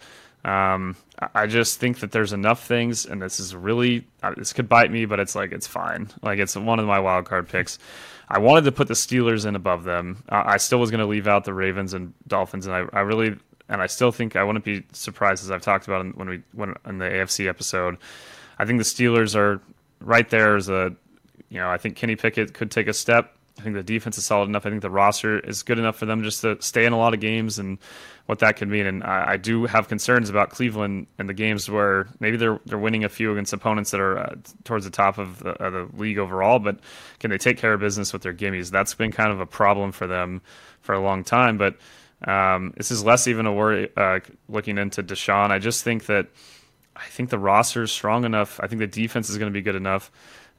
[0.46, 0.96] Um,
[1.34, 4.92] I just think that there's enough things, and this is really, uh, this could bite
[4.92, 6.10] me, but it's like, it's fine.
[6.22, 7.80] Like, it's one of my wild card picks.
[8.28, 10.24] I wanted to put the Steelers in above them.
[10.30, 13.02] Uh, I still was going to leave out the Ravens and Dolphins, and I, I
[13.02, 13.38] really,
[13.70, 16.78] and I still think I wouldn't be surprised, as I've talked about when we went
[16.86, 17.98] in the AFC episode.
[18.60, 19.62] I think the Steelers are
[20.02, 20.96] right there as a
[21.50, 23.37] you know, I think Kenny Pickett could take a step.
[23.60, 24.66] I think the defense is solid enough.
[24.66, 27.16] I think the roster is good enough for them just to stay in a lot
[27.16, 27.80] of games and
[28.28, 28.86] what that could mean.
[28.86, 32.78] And I, I do have concerns about Cleveland and the games where maybe they're they're
[32.78, 36.20] winning a few against opponents that are uh, towards the top of the, the league
[36.20, 36.80] overall, but
[37.20, 38.70] can they take care of business with their gimmies?
[38.70, 40.42] That's been kind of a problem for them
[40.82, 41.58] for a long time.
[41.58, 41.78] But
[42.26, 45.50] um, this is less even a worry uh, looking into Deshaun.
[45.50, 46.28] I just think that
[46.96, 48.60] I think the roster is strong enough.
[48.62, 50.12] I think the defense is going to be good enough.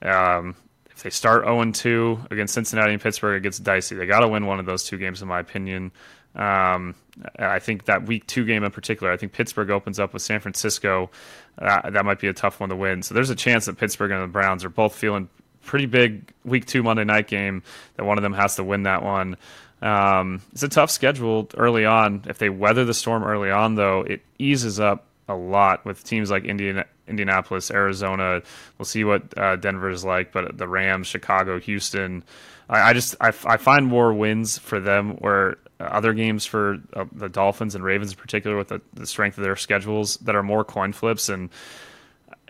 [0.02, 0.56] Um,
[0.98, 3.94] if they start 0 2 against Cincinnati and Pittsburgh, it gets dicey.
[3.94, 5.92] They got to win one of those two games, in my opinion.
[6.34, 6.96] Um,
[7.38, 10.40] I think that week two game in particular, I think Pittsburgh opens up with San
[10.40, 11.08] Francisco.
[11.56, 13.04] Uh, that might be a tough one to win.
[13.04, 15.28] So there's a chance that Pittsburgh and the Browns are both feeling
[15.62, 17.62] pretty big week two Monday night game
[17.94, 19.36] that one of them has to win that one.
[19.80, 22.24] Um, it's a tough schedule early on.
[22.26, 26.30] If they weather the storm early on, though, it eases up a lot with teams
[26.30, 28.42] like Indiana, Indianapolis, Arizona.
[28.78, 32.24] We'll see what uh, Denver is like, but the Rams, Chicago, Houston.
[32.68, 37.04] I, I just I, I, find more wins for them where other games for uh,
[37.12, 40.42] the Dolphins and Ravens in particular with the, the, strength of their schedules that are
[40.42, 41.50] more coin flips and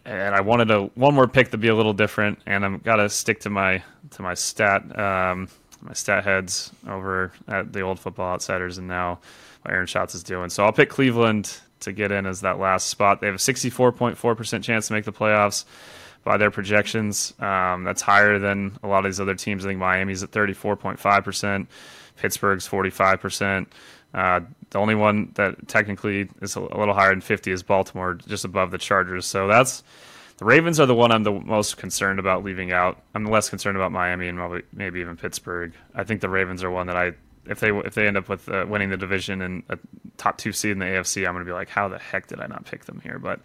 [0.04, 2.96] and I wanted a one more pick to be a little different and I'm got
[2.96, 5.48] to stick to my to my stat um,
[5.82, 9.20] my stat heads over at the old football outsiders and now
[9.62, 10.50] what Aaron Schatz is doing.
[10.50, 13.20] So I'll pick Cleveland to get in as that last spot.
[13.20, 15.64] They have a 64.4% chance to make the playoffs
[16.24, 17.34] by their projections.
[17.38, 19.64] Um, that's higher than a lot of these other teams.
[19.64, 21.66] I think Miami's at 34.5%,
[22.16, 23.66] Pittsburgh's 45%.
[24.14, 28.44] Uh, the only one that technically is a little higher than 50 is Baltimore, just
[28.44, 29.26] above the Chargers.
[29.26, 29.82] So that's
[30.38, 33.02] the Ravens are the one I'm the most concerned about leaving out.
[33.14, 35.72] I'm less concerned about Miami and maybe, maybe even Pittsburgh.
[35.94, 37.12] I think the Ravens are one that I
[37.50, 39.78] if they if they end up with uh, winning the division and a
[40.16, 42.40] top two seed in the AFC, I'm going to be like, how the heck did
[42.40, 43.18] I not pick them here?
[43.18, 43.40] But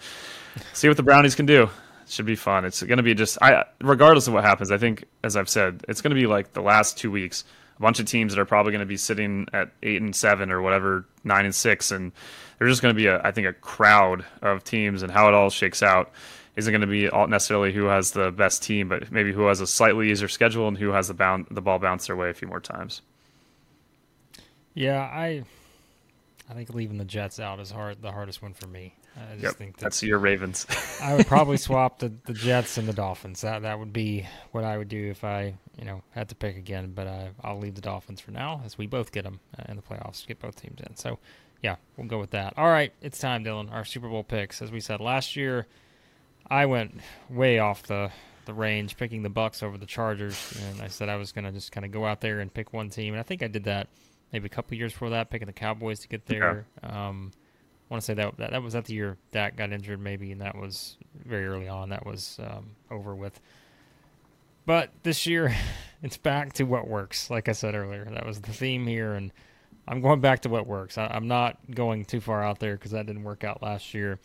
[0.74, 1.64] see what the Brownies can do.
[1.64, 2.66] It should be fun.
[2.66, 4.72] It's going to be just I regardless of what happens.
[4.72, 7.44] I think as I've said, it's going to be like the last two weeks.
[7.78, 10.52] A bunch of teams that are probably going to be sitting at eight and seven
[10.52, 12.12] or whatever, nine and six, and
[12.60, 15.34] there's just going to be a I think a crowd of teams and how it
[15.34, 16.12] all shakes out
[16.56, 19.68] isn't going to be necessarily who has the best team, but maybe who has a
[19.68, 22.48] slightly easier schedule and who has the bound the ball bounce their way a few
[22.48, 23.02] more times.
[24.74, 25.44] Yeah, I
[26.50, 28.96] I think leaving the Jets out is hard the hardest one for me.
[29.16, 30.66] I just yep, think that that's your Ravens.
[31.02, 33.42] I would probably swap the, the Jets and the Dolphins.
[33.42, 36.58] That that would be what I would do if I you know had to pick
[36.58, 36.94] again.
[36.96, 39.76] But I, I'll leave the Dolphins for now, as we both get them uh, in
[39.76, 40.96] the playoffs, get both teams in.
[40.96, 41.20] So
[41.62, 42.54] yeah, we'll go with that.
[42.58, 43.72] All right, it's time, Dylan.
[43.72, 44.62] Our Super Bowl picks.
[44.62, 45.68] As we said last year,
[46.48, 47.00] I went
[47.30, 48.12] way off the
[48.46, 51.52] the range, picking the Bucs over the Chargers, and I said I was going to
[51.52, 53.64] just kind of go out there and pick one team, and I think I did
[53.66, 53.88] that
[54.34, 56.66] maybe a couple years before that, picking the Cowboys to get there.
[56.84, 57.08] Yeah.
[57.08, 57.32] Um,
[57.90, 60.32] I want to say that, that that was that the year Dak got injured, maybe,
[60.32, 61.90] and that was very early on.
[61.90, 63.40] That was um, over with.
[64.66, 65.56] But this year,
[66.02, 67.30] it's back to what works.
[67.30, 69.32] Like I said earlier, that was the theme here, and
[69.88, 70.98] I'm going back to what works.
[70.98, 74.20] I, am not going too far out there because that didn't work out last year.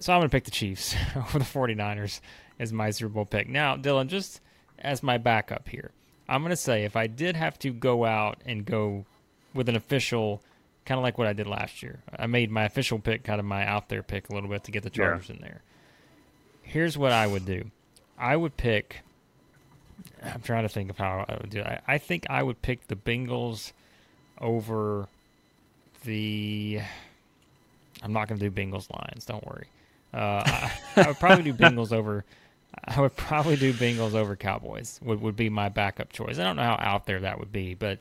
[0.00, 2.20] So I'm going to pick the Chiefs over the 49ers
[2.58, 3.48] as my Super Bowl pick.
[3.48, 4.40] Now, Dylan, just
[4.78, 5.92] as my backup here,
[6.28, 9.06] I'm going to say if I did have to go out and go
[9.54, 10.42] with an official,
[10.84, 12.00] kind of like what I did last year.
[12.18, 14.72] I made my official pick kind of my out there pick a little bit to
[14.72, 15.36] get the Chargers yeah.
[15.36, 15.62] in there.
[16.62, 17.70] Here's what I would do.
[18.18, 19.00] I would pick.
[20.22, 21.60] I'm trying to think of how I would do.
[21.60, 21.66] It.
[21.66, 23.72] I, I think I would pick the Bengals
[24.40, 25.08] over
[26.04, 26.80] the.
[28.02, 29.24] I'm not going to do Bengals lines.
[29.24, 29.66] Don't worry.
[30.12, 32.24] Uh, I, I, would probably do Bengals over.
[32.84, 35.00] I would probably do Bengals over Cowboys.
[35.02, 36.38] Would would be my backup choice.
[36.38, 37.98] I don't know how out there that would be, but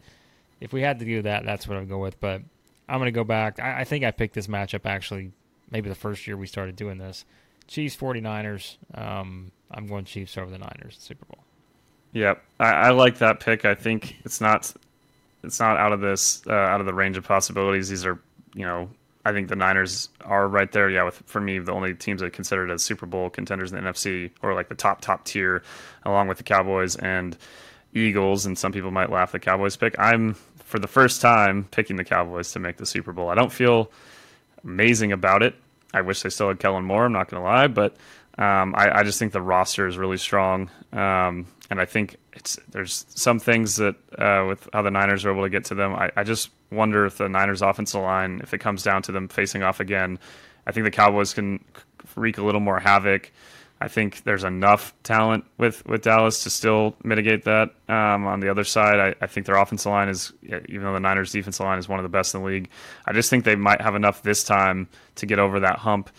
[0.61, 2.19] if we had to do that, that's what I'd go with.
[2.19, 2.41] But
[2.87, 3.59] I'm going to go back.
[3.59, 5.31] I, I, think I picked this matchup actually
[5.73, 7.25] maybe the first year we started doing this.
[7.67, 8.77] Chiefs 49ers.
[8.93, 11.43] Um, I'm going Chiefs over the Niners Super Bowl.
[12.13, 13.65] Yep, I, I like that pick.
[13.65, 14.71] I think it's not
[15.43, 17.89] it's not out of this uh, out of the range of possibilities.
[17.89, 18.19] These are
[18.53, 18.89] you know
[19.25, 20.89] I think the Niners are right there.
[20.91, 23.89] Yeah, with for me the only teams I considered as Super Bowl contenders in the
[23.89, 25.63] NFC or like the top top tier,
[26.03, 27.35] along with the Cowboys and
[27.93, 28.45] Eagles.
[28.45, 29.95] And some people might laugh the Cowboys pick.
[29.99, 33.29] I'm for the first time picking the Cowboys to make the Super Bowl.
[33.29, 33.91] I don't feel
[34.63, 35.55] amazing about it.
[35.93, 37.05] I wish they still had Kellen Moore.
[37.05, 37.95] I'm not going to lie, but
[38.37, 42.57] um, I, I, just think the roster is really strong, um, and I think it's
[42.69, 45.93] there's some things that uh, with how the Niners are able to get to them.
[45.93, 49.27] I, I, just wonder if the Niners' offensive line, if it comes down to them
[49.27, 50.17] facing off again,
[50.65, 51.63] I think the Cowboys can
[52.15, 53.31] wreak a little more havoc.
[53.83, 57.71] I think there's enough talent with, with Dallas to still mitigate that.
[57.89, 61.01] Um, on the other side, I, I, think their offensive line is, even though the
[61.01, 62.69] Niners' defensive line is one of the best in the league,
[63.05, 66.09] I just think they might have enough this time to get over that hump.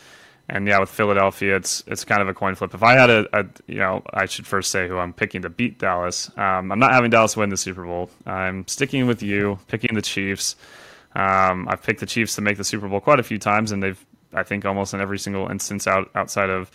[0.46, 2.74] And yeah, with Philadelphia, it's it's kind of a coin flip.
[2.74, 5.48] If I had a, a you know, I should first say who I'm picking to
[5.48, 6.30] beat Dallas.
[6.36, 8.10] Um, I'm not having Dallas win the Super Bowl.
[8.26, 10.54] I'm sticking with you, picking the Chiefs.
[11.14, 13.82] Um, I've picked the Chiefs to make the Super Bowl quite a few times, and
[13.82, 16.70] they've, I think, almost in every single instance out outside of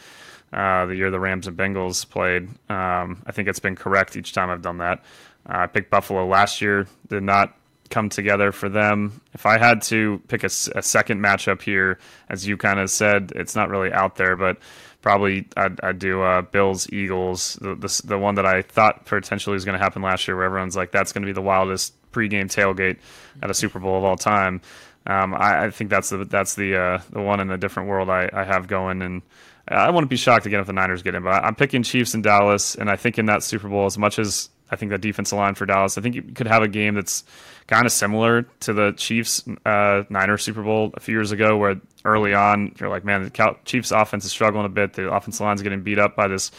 [0.53, 2.49] uh, the year the Rams and Bengals played.
[2.69, 5.03] Um, I think it's been correct each time I've done that.
[5.47, 7.55] Uh, I picked Buffalo last year, did not
[7.89, 9.21] come together for them.
[9.33, 13.31] If I had to pick a, a second matchup here, as you kind of said,
[13.35, 14.57] it's not really out there, but
[15.01, 19.53] probably I'd, I'd do uh, Bills Eagles, the, the, the one that I thought potentially
[19.53, 21.93] was going to happen last year, where everyone's like, that's going to be the wildest
[22.11, 22.97] pregame tailgate
[23.41, 24.61] at a Super Bowl of all time.
[25.07, 28.09] Um, I, I, think that's the that's the uh, the one in a different world
[28.09, 29.21] I, I have going, and
[29.69, 31.23] I wouldn't be shocked again if the Niners get in.
[31.23, 34.19] But I'm picking Chiefs and Dallas, and I think in that Super Bowl, as much
[34.19, 35.97] as I think the defensive line for Dallas.
[35.97, 37.23] I think you could have a game that's
[37.67, 41.79] kind of similar to the Chiefs uh, Niners Super Bowl a few years ago, where
[42.05, 44.93] early on you're like, man, the Chiefs offense is struggling a bit.
[44.93, 46.51] The offensive line's getting beat up by this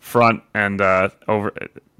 [0.00, 1.52] front, and uh, over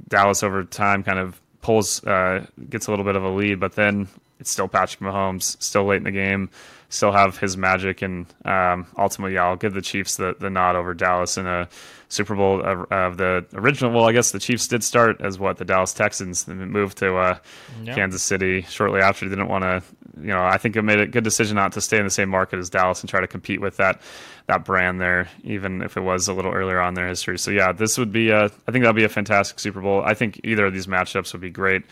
[0.08, 3.74] Dallas over time kind of pulls uh, gets a little bit of a lead, but
[3.74, 4.08] then
[4.40, 6.50] it's still Patrick Mahomes, still late in the game
[6.94, 10.76] still have his magic, and um, ultimately, yeah, I'll give the Chiefs the, the nod
[10.76, 11.68] over Dallas in a
[12.08, 13.90] Super Bowl of, of, the original.
[13.90, 17.16] Well, I guess the Chiefs did start as what the Dallas Texans and moved to
[17.16, 17.38] uh,
[17.82, 17.96] yep.
[17.96, 19.28] Kansas City shortly after.
[19.28, 19.82] They didn't want to,
[20.20, 22.28] you know, I think it made a good decision not to stay in the same
[22.28, 24.00] market as Dallas and try to compete with that
[24.46, 27.38] that brand there, even if it was a little earlier on in their history.
[27.38, 30.02] So yeah, this would be, a, I think that'd be a fantastic Super Bowl.
[30.04, 31.82] I think either of these matchups would be great.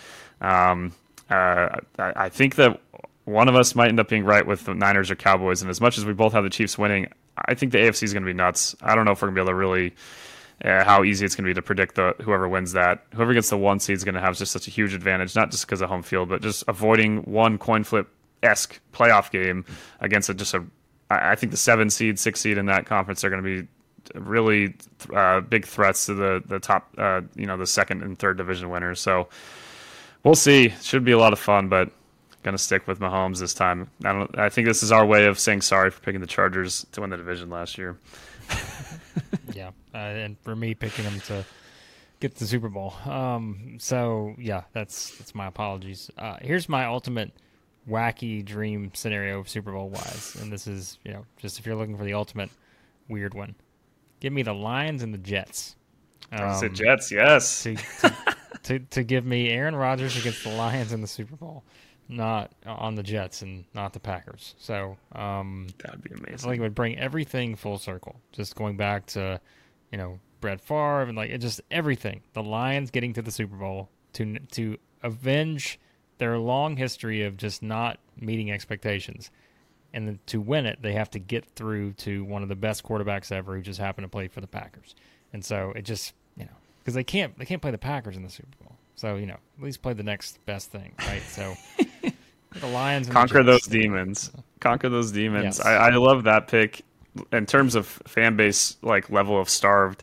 [0.43, 0.93] Um,
[1.31, 2.79] uh, I, I think that
[3.25, 5.63] one of us might end up being right with the Niners or Cowboys.
[5.63, 7.09] And as much as we both have the Chiefs winning,
[7.47, 8.75] I think the AFC is going to be nuts.
[8.83, 9.95] I don't know if we're going to be able to really
[10.65, 13.05] uh, how easy it's going to be to predict the whoever wins that.
[13.15, 15.51] Whoever gets the one seed is going to have just such a huge advantage, not
[15.51, 18.09] just because of home field, but just avoiding one coin flip
[18.43, 19.65] esque playoff game
[20.01, 20.65] against a, just a.
[21.11, 23.69] I think the seven seed, six seed in that conference are going to be
[24.15, 24.75] really
[25.15, 28.71] uh, big threats to the the top, uh, you know, the second and third division
[28.71, 29.01] winners.
[29.01, 29.29] So
[30.25, 30.71] we'll see.
[30.83, 31.91] Should be a lot of fun, but
[32.43, 33.91] going to stick with Mahomes this time.
[34.05, 34.39] I don't.
[34.39, 37.11] I think this is our way of saying sorry for picking the Chargers to win
[37.11, 37.97] the division last year.
[39.55, 41.45] yeah, uh, and for me picking them to
[42.21, 42.95] get the Super Bowl.
[43.05, 46.11] Um, so yeah, that's that's my apologies.
[46.19, 47.33] Uh, here's my ultimate
[47.89, 51.97] wacky dream scenario Super Bowl wise, and this is you know just if you're looking
[51.97, 52.51] for the ultimate
[53.09, 53.55] weird one,
[54.21, 55.77] give me the Lions and the Jets.
[56.33, 57.63] Um, the Jets, yes.
[57.65, 58.15] To, to,
[58.63, 61.63] to, to give me Aaron Rodgers against the Lions in the Super Bowl
[62.13, 64.55] not on the Jets and not the Packers.
[64.59, 66.35] So um, that'd be amazing.
[66.35, 68.17] It's like it would bring everything full circle.
[68.33, 69.41] Just going back to,
[69.91, 72.23] you know, Brett Favre and like it just everything.
[72.35, 75.79] The Lions getting to the Super Bowl to to avenge
[76.19, 79.31] their long history of just not meeting expectations.
[79.95, 82.83] And then to win it, they have to get through to one of the best
[82.83, 84.95] quarterbacks ever who just happened to play for the Packers.
[85.33, 88.23] And so it just, you know, because they can't they can't play the Packers in
[88.23, 88.77] the Super Bowl.
[88.97, 91.23] So you know, at least play the next best thing, right?
[91.23, 91.55] So
[92.61, 94.31] the Lions conquer those demons.
[94.61, 95.59] Conquer those demons.
[95.59, 95.61] Yes.
[95.61, 96.83] I, I love that pick.
[97.33, 100.03] In terms of fan base, like level of starved,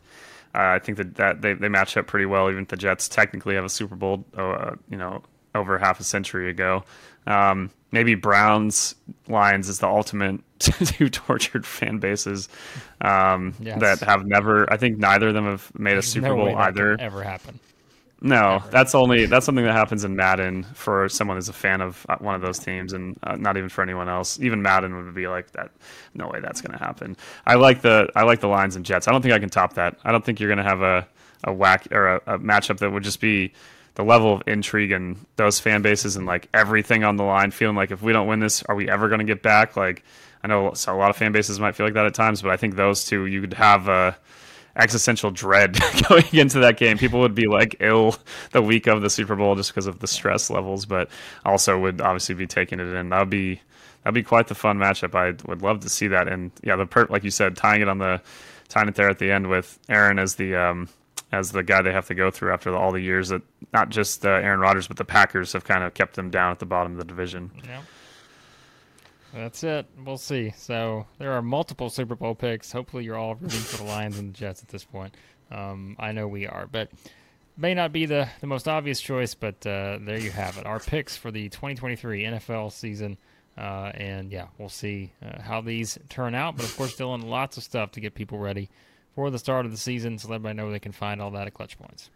[0.54, 2.50] uh, I think that, that they, they match up pretty well.
[2.50, 5.22] Even if the Jets technically have a Super Bowl, uh, you know,
[5.54, 6.84] over half a century ago.
[7.26, 8.94] Um, maybe Browns
[9.28, 12.48] Lions is the ultimate two tortured fan bases
[13.00, 13.80] um, yes.
[13.80, 14.70] that have never.
[14.72, 16.96] I think neither of them have made There's a Super no Bowl either.
[16.98, 17.58] ever happen?
[18.22, 22.04] No, that's only that's something that happens in Madden for someone who's a fan of
[22.08, 24.38] uh, one of those teams, and uh, not even for anyone else.
[24.40, 25.70] Even Madden would be like that.
[26.14, 27.16] No way, that's going to happen.
[27.46, 29.08] I like the I like the Lions and Jets.
[29.08, 29.96] I don't think I can top that.
[30.04, 31.08] I don't think you're going to have a
[31.44, 33.52] a whack or a, a matchup that would just be
[33.94, 37.76] the level of intrigue and those fan bases and like everything on the line, feeling
[37.76, 39.76] like if we don't win this, are we ever going to get back?
[39.78, 40.04] Like
[40.44, 42.58] I know a lot of fan bases might feel like that at times, but I
[42.58, 44.16] think those two you could have a
[44.76, 46.98] existential dread going into that game.
[46.98, 48.16] People would be like ill
[48.52, 51.10] the week of the Super Bowl just because of the stress levels, but
[51.44, 53.08] also would obviously be taking it in.
[53.10, 53.60] That would be
[54.02, 55.14] that'd be quite the fun matchup.
[55.14, 56.28] I would love to see that.
[56.28, 58.20] And yeah, the per- like you said, tying it on the
[58.68, 60.88] tying it there at the end with Aaron as the um,
[61.32, 63.42] as the guy they have to go through after all the years that
[63.72, 66.58] not just uh, Aaron Rodgers but the Packers have kind of kept them down at
[66.58, 67.50] the bottom of the division.
[67.64, 67.82] Yeah.
[69.34, 69.86] That's it.
[70.04, 70.52] We'll see.
[70.56, 72.72] So there are multiple Super Bowl picks.
[72.72, 75.16] Hopefully, you're all rooting for the Lions and the Jets at this point.
[75.50, 76.90] Um, I know we are, but
[77.56, 79.34] may not be the, the most obvious choice.
[79.34, 80.66] But uh, there you have it.
[80.66, 83.18] Our picks for the 2023 NFL season.
[83.58, 86.56] Uh, and yeah, we'll see uh, how these turn out.
[86.56, 88.70] But of course, Dylan, lots of stuff to get people ready
[89.14, 90.18] for the start of the season.
[90.18, 92.10] So let everybody know where they can find all that at Clutch Points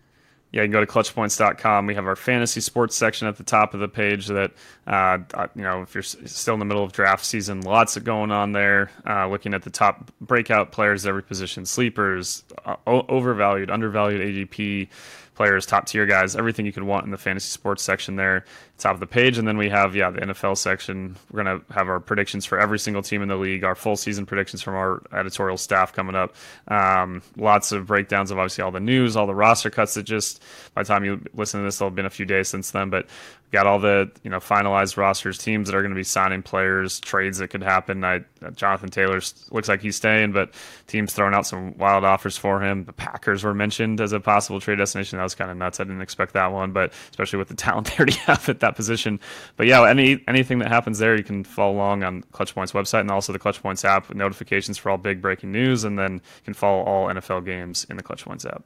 [0.53, 1.87] yeah, you can go to clutchpoints.com.
[1.87, 4.53] We have our fantasy sports section at the top of the page that,
[4.87, 8.05] uh, uh you know, if you're still in the middle of draft season, lots of
[8.05, 8.91] going on there.
[9.05, 14.89] Uh, looking at the top breakout players, every position, sleepers, uh, overvalued, undervalued ADP
[15.35, 18.45] players, top tier guys, everything you could want in the fantasy sports section there,
[18.79, 19.39] top of the page.
[19.39, 21.17] And then we have, yeah, the NFL section.
[21.31, 23.97] We're going to have our predictions for every single team in the league, our full
[23.97, 26.35] season predictions from our editorial staff coming up.
[26.69, 30.43] Um, lots of breakdowns of obviously all the news, all the roster cuts that just,
[30.75, 32.91] by the time you listen to this, there'll have been a few days since then,
[32.91, 33.07] but
[33.55, 36.99] got all the, you know, finalized rosters, teams that are going to be signing players,
[37.01, 38.05] trades that could happen.
[38.05, 40.53] I, uh, Jonathan Taylor looks like he's staying, but
[40.89, 42.85] teams throwing out some wild offers for him.
[42.85, 45.19] The Packers were mentioned as a possible trade destination.
[45.19, 45.79] That was kind of nuts.
[45.79, 48.75] I didn't expect that one, but especially with the talent they already have at that
[48.75, 49.21] position.
[49.57, 53.01] But yeah, any anything that happens there, you can follow along on Clutch Points website
[53.01, 56.15] and also the Clutch Points app with notifications for all big breaking news, and then
[56.15, 58.65] you can follow all NFL games in the Clutch Points app.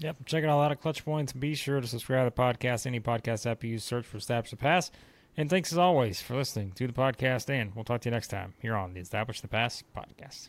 [0.00, 1.32] Yep, check it all out at Clutch Points.
[1.32, 4.50] Be sure to subscribe to the podcast, any podcast app you use, search for Establish
[4.50, 4.90] the Pass.
[5.36, 8.28] And thanks as always for listening to the podcast, and we'll talk to you next
[8.28, 10.48] time here on the Establish the Pass podcast.